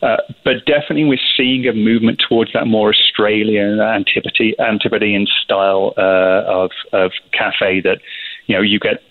Uh, 0.02 0.18
but 0.44 0.66
definitely, 0.66 1.04
we're 1.04 1.18
seeing 1.36 1.66
a 1.66 1.72
movement 1.72 2.22
towards 2.28 2.52
that 2.52 2.66
more 2.66 2.90
Australian 2.90 3.80
Antipodean 3.80 5.26
style 5.42 5.94
uh, 5.96 6.42
of 6.46 6.70
of 6.92 7.12
cafe 7.32 7.80
that 7.80 8.00
you 8.46 8.54
know 8.54 8.62
you 8.62 8.78
get 8.78 9.02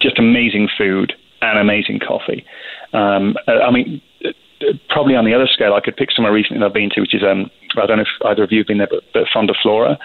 just 0.00 0.18
amazing 0.18 0.68
food 0.78 1.12
and 1.42 1.58
amazing 1.58 1.98
coffee. 1.98 2.44
Um, 2.92 3.36
uh, 3.48 3.58
I 3.66 3.70
mean, 3.70 4.00
probably 4.88 5.14
on 5.14 5.24
the 5.24 5.34
other 5.34 5.46
scale, 5.46 5.74
I 5.74 5.80
could 5.80 5.96
pick 5.96 6.10
somewhere 6.10 6.32
recently 6.32 6.60
that 6.60 6.66
I've 6.66 6.72
been 6.72 6.90
to, 6.90 7.00
which 7.00 7.14
is 7.14 7.22
um, 7.22 7.50
I 7.76 7.86
don't 7.86 7.98
know 7.98 8.04
if 8.04 8.26
either 8.26 8.42
of 8.42 8.52
you 8.52 8.58
have 8.58 8.66
been 8.66 8.78
there, 8.78 8.88
but, 8.90 9.04
but 9.12 9.26
Fonda 9.32 9.54
Fora 9.62 9.98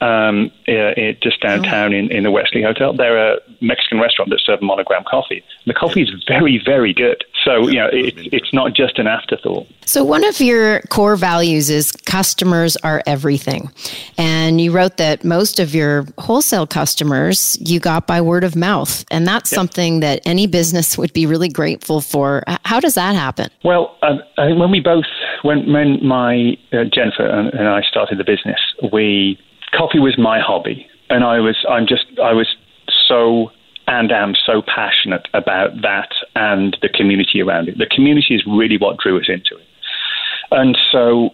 um, 0.00 0.50
uh, 0.66 1.12
just 1.22 1.40
downtown 1.40 1.92
in, 1.92 2.10
in 2.10 2.22
the 2.22 2.30
Wesley 2.30 2.62
Hotel. 2.62 2.92
They're 2.92 3.34
a 3.34 3.38
Mexican 3.60 4.00
restaurant 4.00 4.30
that 4.30 4.40
serves 4.40 4.62
monogram 4.62 5.04
coffee. 5.04 5.44
The 5.66 5.74
coffee 5.74 6.02
is 6.02 6.10
very, 6.26 6.60
very 6.64 6.94
good. 6.94 7.24
So, 7.44 7.68
you 7.68 7.78
know, 7.78 7.88
it, 7.92 8.14
it's 8.32 8.52
not 8.52 8.74
just 8.74 8.98
an 8.98 9.06
afterthought. 9.06 9.66
So, 9.86 10.04
one 10.04 10.24
of 10.24 10.40
your 10.40 10.80
core 10.82 11.16
values 11.16 11.70
is 11.70 11.92
customers 11.92 12.76
are 12.78 13.02
everything. 13.06 13.70
And 14.18 14.60
you 14.60 14.72
wrote 14.72 14.98
that 14.98 15.24
most 15.24 15.58
of 15.58 15.74
your 15.74 16.06
wholesale 16.18 16.66
customers 16.66 17.56
you 17.60 17.80
got 17.80 18.06
by 18.06 18.20
word 18.20 18.44
of 18.44 18.56
mouth. 18.56 19.04
And 19.10 19.26
that's 19.26 19.50
yep. 19.50 19.56
something 19.56 20.00
that 20.00 20.20
any 20.26 20.46
business 20.46 20.98
would 20.98 21.12
be 21.12 21.26
really 21.26 21.48
grateful 21.48 22.00
for. 22.00 22.44
How 22.64 22.80
does 22.80 22.94
that 22.94 23.14
happen? 23.14 23.50
Well, 23.64 23.96
uh, 24.02 24.18
when 24.36 24.70
we 24.70 24.80
both, 24.80 25.04
when, 25.42 25.72
when 25.72 26.04
my 26.04 26.56
uh, 26.72 26.84
Jennifer 26.84 27.26
and, 27.26 27.48
and 27.54 27.68
I 27.68 27.82
started 27.82 28.18
the 28.18 28.24
business, 28.24 28.60
we 28.92 29.38
coffee 29.72 29.98
was 29.98 30.18
my 30.18 30.40
hobby, 30.40 30.86
and 31.08 31.24
I 31.24 31.40
was 31.40 31.56
I'm 31.68 31.86
just 31.86 32.06
I 32.22 32.32
was 32.32 32.48
so 33.08 33.50
and 33.90 34.12
am 34.12 34.34
so 34.46 34.62
passionate 34.62 35.26
about 35.34 35.82
that 35.82 36.10
and 36.36 36.76
the 36.80 36.88
community 36.88 37.42
around 37.42 37.68
it. 37.68 37.76
The 37.76 37.86
community 37.86 38.36
is 38.36 38.44
really 38.46 38.78
what 38.78 38.98
drew 38.98 39.18
us 39.18 39.28
into 39.28 39.56
it, 39.56 39.66
and 40.50 40.78
so 40.90 41.30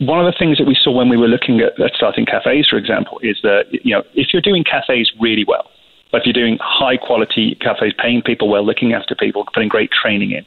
one 0.00 0.20
of 0.20 0.26
the 0.30 0.36
things 0.38 0.58
that 0.58 0.66
we 0.66 0.76
saw 0.78 0.90
when 0.90 1.08
we 1.08 1.16
were 1.16 1.28
looking 1.28 1.60
at, 1.60 1.80
at 1.80 1.94
starting 1.94 2.26
cafes, 2.26 2.66
for 2.68 2.76
example, 2.76 3.18
is 3.22 3.38
that 3.42 3.66
you 3.70 3.94
know 3.94 4.02
if 4.14 4.28
you're 4.32 4.42
doing 4.42 4.64
cafes 4.64 5.10
really 5.20 5.44
well, 5.46 5.70
if 6.12 6.26
you're 6.26 6.34
doing 6.34 6.58
high 6.60 6.96
quality 6.96 7.56
cafes, 7.60 7.94
paying 7.96 8.20
people 8.22 8.48
well, 8.48 8.66
looking 8.66 8.92
after 8.92 9.14
people, 9.14 9.46
putting 9.54 9.68
great 9.68 9.90
training 9.90 10.32
in, 10.32 10.44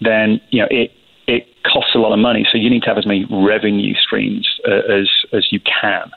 then 0.00 0.40
you 0.50 0.60
know 0.60 0.68
it 0.70 0.92
it 1.26 1.46
costs 1.62 1.94
a 1.94 1.98
lot 1.98 2.12
of 2.12 2.18
money. 2.18 2.46
So 2.50 2.58
you 2.58 2.68
need 2.68 2.82
to 2.82 2.88
have 2.88 2.98
as 2.98 3.06
many 3.06 3.26
revenue 3.30 3.94
streams 3.94 4.48
uh, 4.66 4.92
as 4.92 5.08
as 5.32 5.52
you 5.52 5.60
can. 5.60 6.10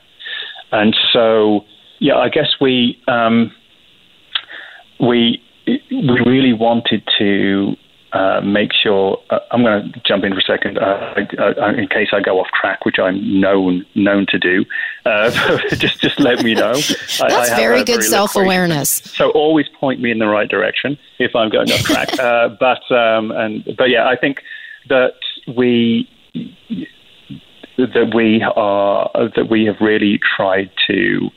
And 0.72 0.96
so, 1.12 1.64
yeah, 2.00 2.16
I 2.16 2.30
guess 2.30 2.56
we 2.60 2.98
um, 3.06 3.52
we 5.02 5.42
we 5.90 6.20
really 6.24 6.52
wanted 6.52 7.02
to 7.18 7.76
uh, 8.12 8.40
make 8.42 8.72
sure. 8.72 9.18
Uh, 9.30 9.38
I'm 9.50 9.62
going 9.62 9.92
to 9.92 10.00
jump 10.06 10.24
in 10.24 10.32
for 10.32 10.38
a 10.38 10.42
second 10.42 10.78
uh, 10.78 11.14
in 11.76 11.88
case 11.88 12.08
I 12.12 12.20
go 12.20 12.40
off 12.40 12.48
track, 12.58 12.84
which 12.84 12.98
I'm 12.98 13.40
known 13.40 13.84
known 13.94 14.26
to 14.28 14.38
do. 14.38 14.64
Uh, 15.04 15.30
just 15.70 16.00
just 16.00 16.20
let 16.20 16.42
me 16.44 16.54
know. 16.54 16.74
That's 16.74 17.20
I, 17.20 17.54
I 17.54 17.56
very 17.56 17.84
good 17.84 18.04
self 18.04 18.36
awareness. 18.36 19.02
So 19.22 19.30
always 19.30 19.66
point 19.68 20.00
me 20.00 20.10
in 20.10 20.18
the 20.18 20.26
right 20.26 20.48
direction 20.48 20.98
if 21.18 21.36
I'm 21.36 21.48
going 21.50 21.70
off 21.70 21.80
track. 21.80 22.18
Uh, 22.18 22.48
but 22.60 22.90
um, 22.94 23.30
and 23.30 23.64
but 23.76 23.90
yeah, 23.90 24.08
I 24.08 24.16
think 24.16 24.42
that 24.88 25.14
we 25.56 26.08
that 27.76 28.12
we 28.14 28.42
are 28.42 29.10
that 29.36 29.48
we 29.50 29.64
have 29.66 29.76
really 29.80 30.18
tried 30.36 30.70
to 30.88 31.30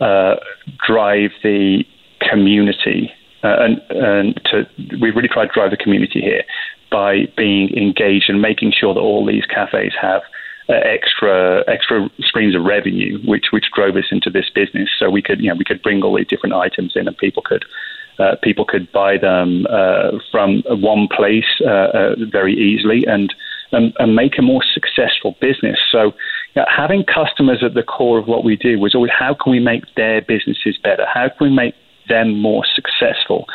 uh, 0.00 0.36
drive 0.86 1.30
the 1.42 1.84
community 2.32 3.12
uh, 3.44 3.56
and, 3.60 3.82
and 3.90 4.40
to 4.44 4.66
we 5.00 5.10
really 5.10 5.28
tried 5.28 5.46
to 5.46 5.52
drive 5.52 5.70
the 5.70 5.76
community 5.76 6.20
here 6.20 6.44
by 6.90 7.26
being 7.36 7.70
engaged 7.76 8.28
and 8.28 8.40
making 8.40 8.72
sure 8.78 8.94
that 8.94 9.00
all 9.00 9.26
these 9.26 9.44
cafes 9.46 9.92
have 10.00 10.22
uh, 10.68 10.74
extra 10.84 11.64
extra 11.66 12.08
streams 12.20 12.54
of 12.54 12.62
revenue, 12.62 13.18
which 13.26 13.46
which 13.52 13.66
drove 13.74 13.96
us 13.96 14.04
into 14.10 14.30
this 14.30 14.48
business. 14.54 14.88
So 14.98 15.10
we 15.10 15.22
could 15.22 15.40
you 15.40 15.48
know 15.48 15.56
we 15.56 15.64
could 15.64 15.82
bring 15.82 16.02
all 16.02 16.16
these 16.16 16.28
different 16.28 16.54
items 16.54 16.92
in, 16.94 17.08
and 17.08 17.16
people 17.16 17.42
could 17.42 17.64
uh, 18.18 18.36
people 18.42 18.64
could 18.64 18.90
buy 18.92 19.18
them 19.18 19.66
uh, 19.68 20.12
from 20.30 20.62
one 20.68 21.08
place 21.08 21.60
uh, 21.66 21.70
uh, 21.70 22.14
very 22.30 22.54
easily 22.54 23.04
and 23.06 23.34
and, 23.72 23.92
and 23.98 24.14
make 24.14 24.38
a 24.38 24.42
more 24.42 24.62
successful 24.62 25.34
business. 25.40 25.78
So, 25.90 26.12
having 26.68 27.04
customers 27.04 27.62
at 27.64 27.74
the 27.74 27.82
core 27.82 28.18
of 28.18 28.28
what 28.28 28.44
we 28.44 28.54
do 28.54 28.78
was 28.78 28.94
always 28.94 29.10
how 29.18 29.34
can 29.34 29.50
we 29.50 29.60
make 29.60 29.82
their 29.96 30.20
businesses 30.20 30.76
better? 30.82 31.06
How 31.12 31.28
can 31.30 31.48
we 31.48 31.50
make 31.50 31.74
them 32.08 32.38
more 32.38 32.64
successful? 32.74 33.46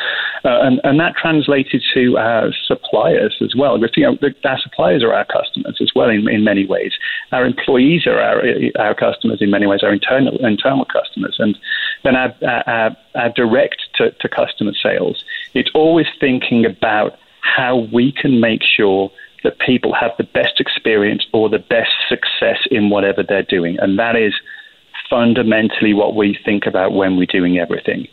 Uh, 0.44 0.60
and, 0.62 0.80
and 0.84 1.00
that 1.00 1.14
translated 1.16 1.82
to 1.94 2.16
our 2.16 2.52
suppliers 2.66 3.36
as 3.42 3.54
well. 3.56 3.78
You 3.96 4.02
know, 4.02 4.18
our 4.44 4.58
suppliers 4.60 5.02
are 5.02 5.12
our 5.12 5.24
customers 5.24 5.78
as 5.80 5.90
well 5.94 6.08
in, 6.08 6.28
in 6.28 6.44
many 6.44 6.66
ways. 6.66 6.92
Our 7.32 7.44
employees 7.44 8.06
are 8.06 8.20
our, 8.20 8.42
our 8.78 8.94
customers 8.94 9.38
in 9.40 9.50
many 9.50 9.66
ways, 9.66 9.80
our 9.82 9.92
internal, 9.92 10.44
internal 10.44 10.84
customers. 10.84 11.36
And 11.38 11.58
then 12.04 12.16
our, 12.16 12.34
our, 12.66 12.96
our 13.14 13.30
direct 13.30 13.82
to, 13.96 14.10
to 14.10 14.28
customer 14.28 14.72
sales, 14.80 15.24
it's 15.54 15.70
always 15.74 16.06
thinking 16.20 16.64
about 16.64 17.18
how 17.40 17.88
we 17.92 18.12
can 18.12 18.40
make 18.40 18.62
sure 18.62 19.10
that 19.44 19.58
people 19.60 19.94
have 19.94 20.12
the 20.18 20.24
best 20.24 20.60
experience 20.60 21.26
or 21.32 21.48
the 21.48 21.58
best 21.58 21.92
success 22.08 22.58
in 22.70 22.90
whatever 22.90 23.22
they're 23.22 23.42
doing. 23.42 23.78
And 23.78 23.98
that 23.98 24.16
is 24.16 24.34
fundamentally 25.08 25.94
what 25.94 26.14
we 26.14 26.38
think 26.44 26.66
about 26.66 26.92
when 26.92 27.16
we're 27.16 27.26
doing 27.26 27.58
everything. 27.58 28.08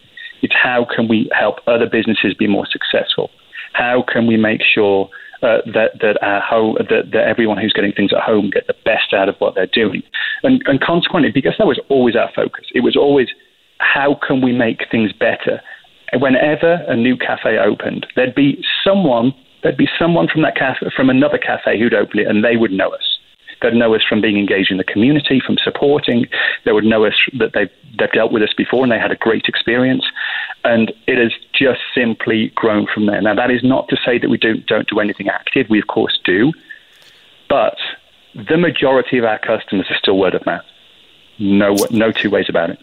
It's 0.45 0.53
how 0.53 0.85
can 0.85 1.07
we 1.07 1.27
help 1.33 1.55
other 1.65 1.89
businesses 1.89 2.35
be 2.37 2.45
more 2.45 2.67
successful? 2.69 3.31
How 3.73 4.03
can 4.07 4.27
we 4.27 4.37
make 4.37 4.61
sure 4.61 5.09
uh, 5.41 5.57
that 5.73 5.97
that 6.01 6.17
home, 6.43 6.75
that, 6.77 7.09
that 7.13 7.27
everyone 7.27 7.57
who's 7.57 7.73
getting 7.73 7.93
things 7.93 8.13
at 8.13 8.21
home 8.21 8.51
get 8.51 8.67
the 8.67 8.75
best 8.85 9.11
out 9.11 9.27
of 9.27 9.35
what 9.39 9.55
they're 9.55 9.65
doing? 9.65 10.03
And, 10.43 10.61
and 10.67 10.79
consequently, 10.79 11.31
because 11.31 11.55
that 11.57 11.65
was 11.65 11.79
always 11.89 12.15
our 12.15 12.29
focus, 12.35 12.65
it 12.75 12.81
was 12.81 12.95
always 12.95 13.29
how 13.79 14.19
can 14.27 14.39
we 14.45 14.51
make 14.53 14.83
things 14.91 15.11
better? 15.11 15.61
Whenever 16.13 16.75
a 16.87 16.95
new 16.95 17.17
cafe 17.17 17.57
opened, 17.57 18.05
there'd 18.15 18.35
be 18.35 18.63
someone 18.83 19.33
there'd 19.63 19.77
be 19.77 19.89
someone 19.97 20.27
from 20.31 20.43
that 20.43 20.55
cafe, 20.55 20.85
from 20.95 21.09
another 21.09 21.39
cafe 21.39 21.79
who'd 21.79 21.95
open 21.95 22.19
it, 22.19 22.27
and 22.27 22.43
they 22.43 22.55
would 22.55 22.71
know 22.71 22.89
us. 22.89 23.04
They'd 23.61 23.73
know 23.73 23.95
us 23.95 24.01
from 24.07 24.21
being 24.21 24.37
engaged 24.37 24.71
in 24.71 24.77
the 24.77 24.83
community, 24.83 25.39
from 25.39 25.57
supporting. 25.63 26.27
They 26.65 26.71
would 26.71 26.83
know 26.83 27.05
us 27.05 27.13
that 27.37 27.53
they've, 27.53 27.69
they've 27.97 28.11
dealt 28.11 28.31
with 28.31 28.43
us 28.43 28.53
before 28.55 28.83
and 28.83 28.91
they 28.91 28.99
had 28.99 29.11
a 29.11 29.15
great 29.15 29.45
experience. 29.47 30.05
And 30.63 30.91
it 31.07 31.17
has 31.17 31.31
just 31.53 31.81
simply 31.93 32.51
grown 32.55 32.87
from 32.93 33.05
there. 33.05 33.21
Now, 33.21 33.35
that 33.35 33.51
is 33.51 33.63
not 33.63 33.87
to 33.89 33.97
say 34.05 34.17
that 34.19 34.29
we 34.29 34.37
don't, 34.37 34.65
don't 34.65 34.87
do 34.87 34.99
anything 34.99 35.29
active. 35.29 35.67
We, 35.69 35.79
of 35.79 35.87
course, 35.87 36.19
do. 36.23 36.51
But 37.49 37.77
the 38.35 38.57
majority 38.57 39.17
of 39.17 39.25
our 39.25 39.39
customers 39.39 39.87
are 39.89 39.97
still 39.97 40.17
word 40.17 40.35
of 40.35 40.45
mouth. 40.45 40.65
No, 41.39 41.75
no 41.91 42.11
two 42.11 42.29
ways 42.29 42.47
about 42.49 42.69
it. 42.69 42.79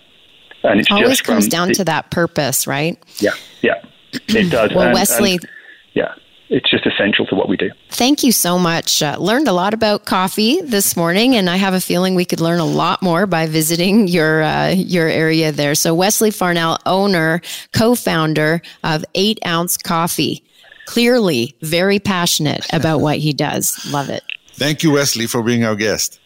And 0.63 0.81
it 0.81 0.91
always 0.91 1.21
comes 1.21 1.49
down 1.49 1.69
the, 1.69 1.75
to 1.75 1.85
that 1.85 2.11
purpose, 2.11 2.67
right? 2.67 2.97
Yeah, 3.19 3.33
yeah, 3.63 3.85
it 4.13 4.51
does. 4.51 4.73
well, 4.73 4.87
and, 4.87 4.95
Wesley, 4.95 5.33
and, 5.33 5.49
yeah, 5.95 6.15
it's 6.53 6.71
just 6.71 6.87
essential 6.87 7.25
to 7.27 7.35
what 7.35 7.49
we 7.49 7.57
do. 7.57 7.71
Thank 7.89 8.23
you 8.23 8.31
so 8.31 8.59
much. 8.59 9.03
Uh, 9.03 9.17
learned 9.19 9.49
a 9.49 9.53
lot 9.53 9.73
about 9.73 10.05
coffee 10.05 10.61
this 10.61 10.97
morning, 10.97 11.35
and 11.35 11.49
I 11.49 11.57
have 11.57 11.73
a 11.73 11.81
feeling 11.81 12.15
we 12.15 12.27
could 12.27 12.41
learn 12.41 12.61
a 12.61 12.67
lot 12.67 13.03
more 13.03 13.27
by 13.27 13.47
visiting 13.47 14.07
your 14.07 14.43
uh, 14.43 14.69
your 14.69 15.09
area 15.09 15.51
there. 15.51 15.75
So 15.75 15.95
Wesley 15.95 16.31
Farnell, 16.31 16.79
owner, 16.85 17.41
co-founder 17.73 18.61
of 18.85 19.05
Eight 19.15 19.39
Ounce 19.47 19.79
Coffee, 19.79 20.45
clearly 20.85 21.57
very 21.63 21.99
passionate 21.99 22.67
about 22.73 23.01
what 23.01 23.17
he 23.17 23.33
does. 23.33 23.91
Love 23.91 24.11
it. 24.11 24.23
Thank 24.53 24.83
you, 24.83 24.93
Wesley, 24.93 25.27
for 25.27 25.43
being 25.43 25.65
our 25.65 25.75
guest. 25.75 26.21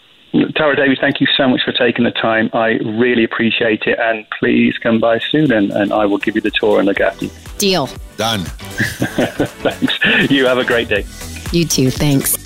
Tara 0.55 0.77
David, 0.77 0.99
thank 1.01 1.21
you 1.21 1.27
so 1.37 1.49
much 1.49 1.63
for 1.65 1.73
taking 1.73 2.05
the 2.05 2.11
time. 2.11 2.51
I 2.53 2.79
really 2.85 3.25
appreciate 3.25 3.83
it. 3.87 3.99
And 3.99 4.27
please 4.39 4.77
come 4.79 5.01
by 5.01 5.19
soon 5.19 5.53
and, 5.53 5.71
and 5.73 5.93
I 5.93 6.05
will 6.07 6.19
give 6.19 6.35
you 6.35 6.41
the 6.41 6.51
tour 6.51 6.79
and 6.79 6.87
look 6.87 7.01
after 7.01 7.27
you. 7.27 7.31
Deal. 7.59 7.89
Done. 8.17 8.41
Thanks. 8.45 10.31
You 10.31 10.47
have 10.47 10.59
a 10.59 10.65
great 10.65 10.89
day. 10.89 11.05
You 11.53 11.65
too. 11.65 11.91
Thanks. 11.91 12.37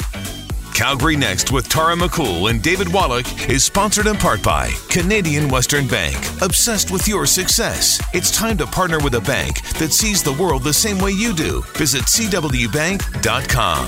Calgary 0.74 1.16
Next 1.16 1.52
with 1.52 1.68
Tara 1.68 1.94
McCool 1.94 2.48
and 2.48 2.62
David 2.62 2.90
Wallach 2.90 3.50
is 3.50 3.62
sponsored 3.64 4.06
in 4.06 4.16
part 4.16 4.42
by 4.42 4.70
Canadian 4.88 5.50
Western 5.50 5.86
Bank. 5.86 6.16
Obsessed 6.40 6.90
with 6.90 7.06
your 7.06 7.26
success. 7.26 8.00
It's 8.14 8.30
time 8.30 8.56
to 8.56 8.66
partner 8.66 8.98
with 8.98 9.14
a 9.14 9.20
bank 9.20 9.60
that 9.78 9.92
sees 9.92 10.22
the 10.22 10.32
world 10.32 10.62
the 10.62 10.72
same 10.72 10.98
way 10.98 11.10
you 11.10 11.34
do. 11.34 11.60
Visit 11.74 12.04
CWBank.com. 12.04 13.86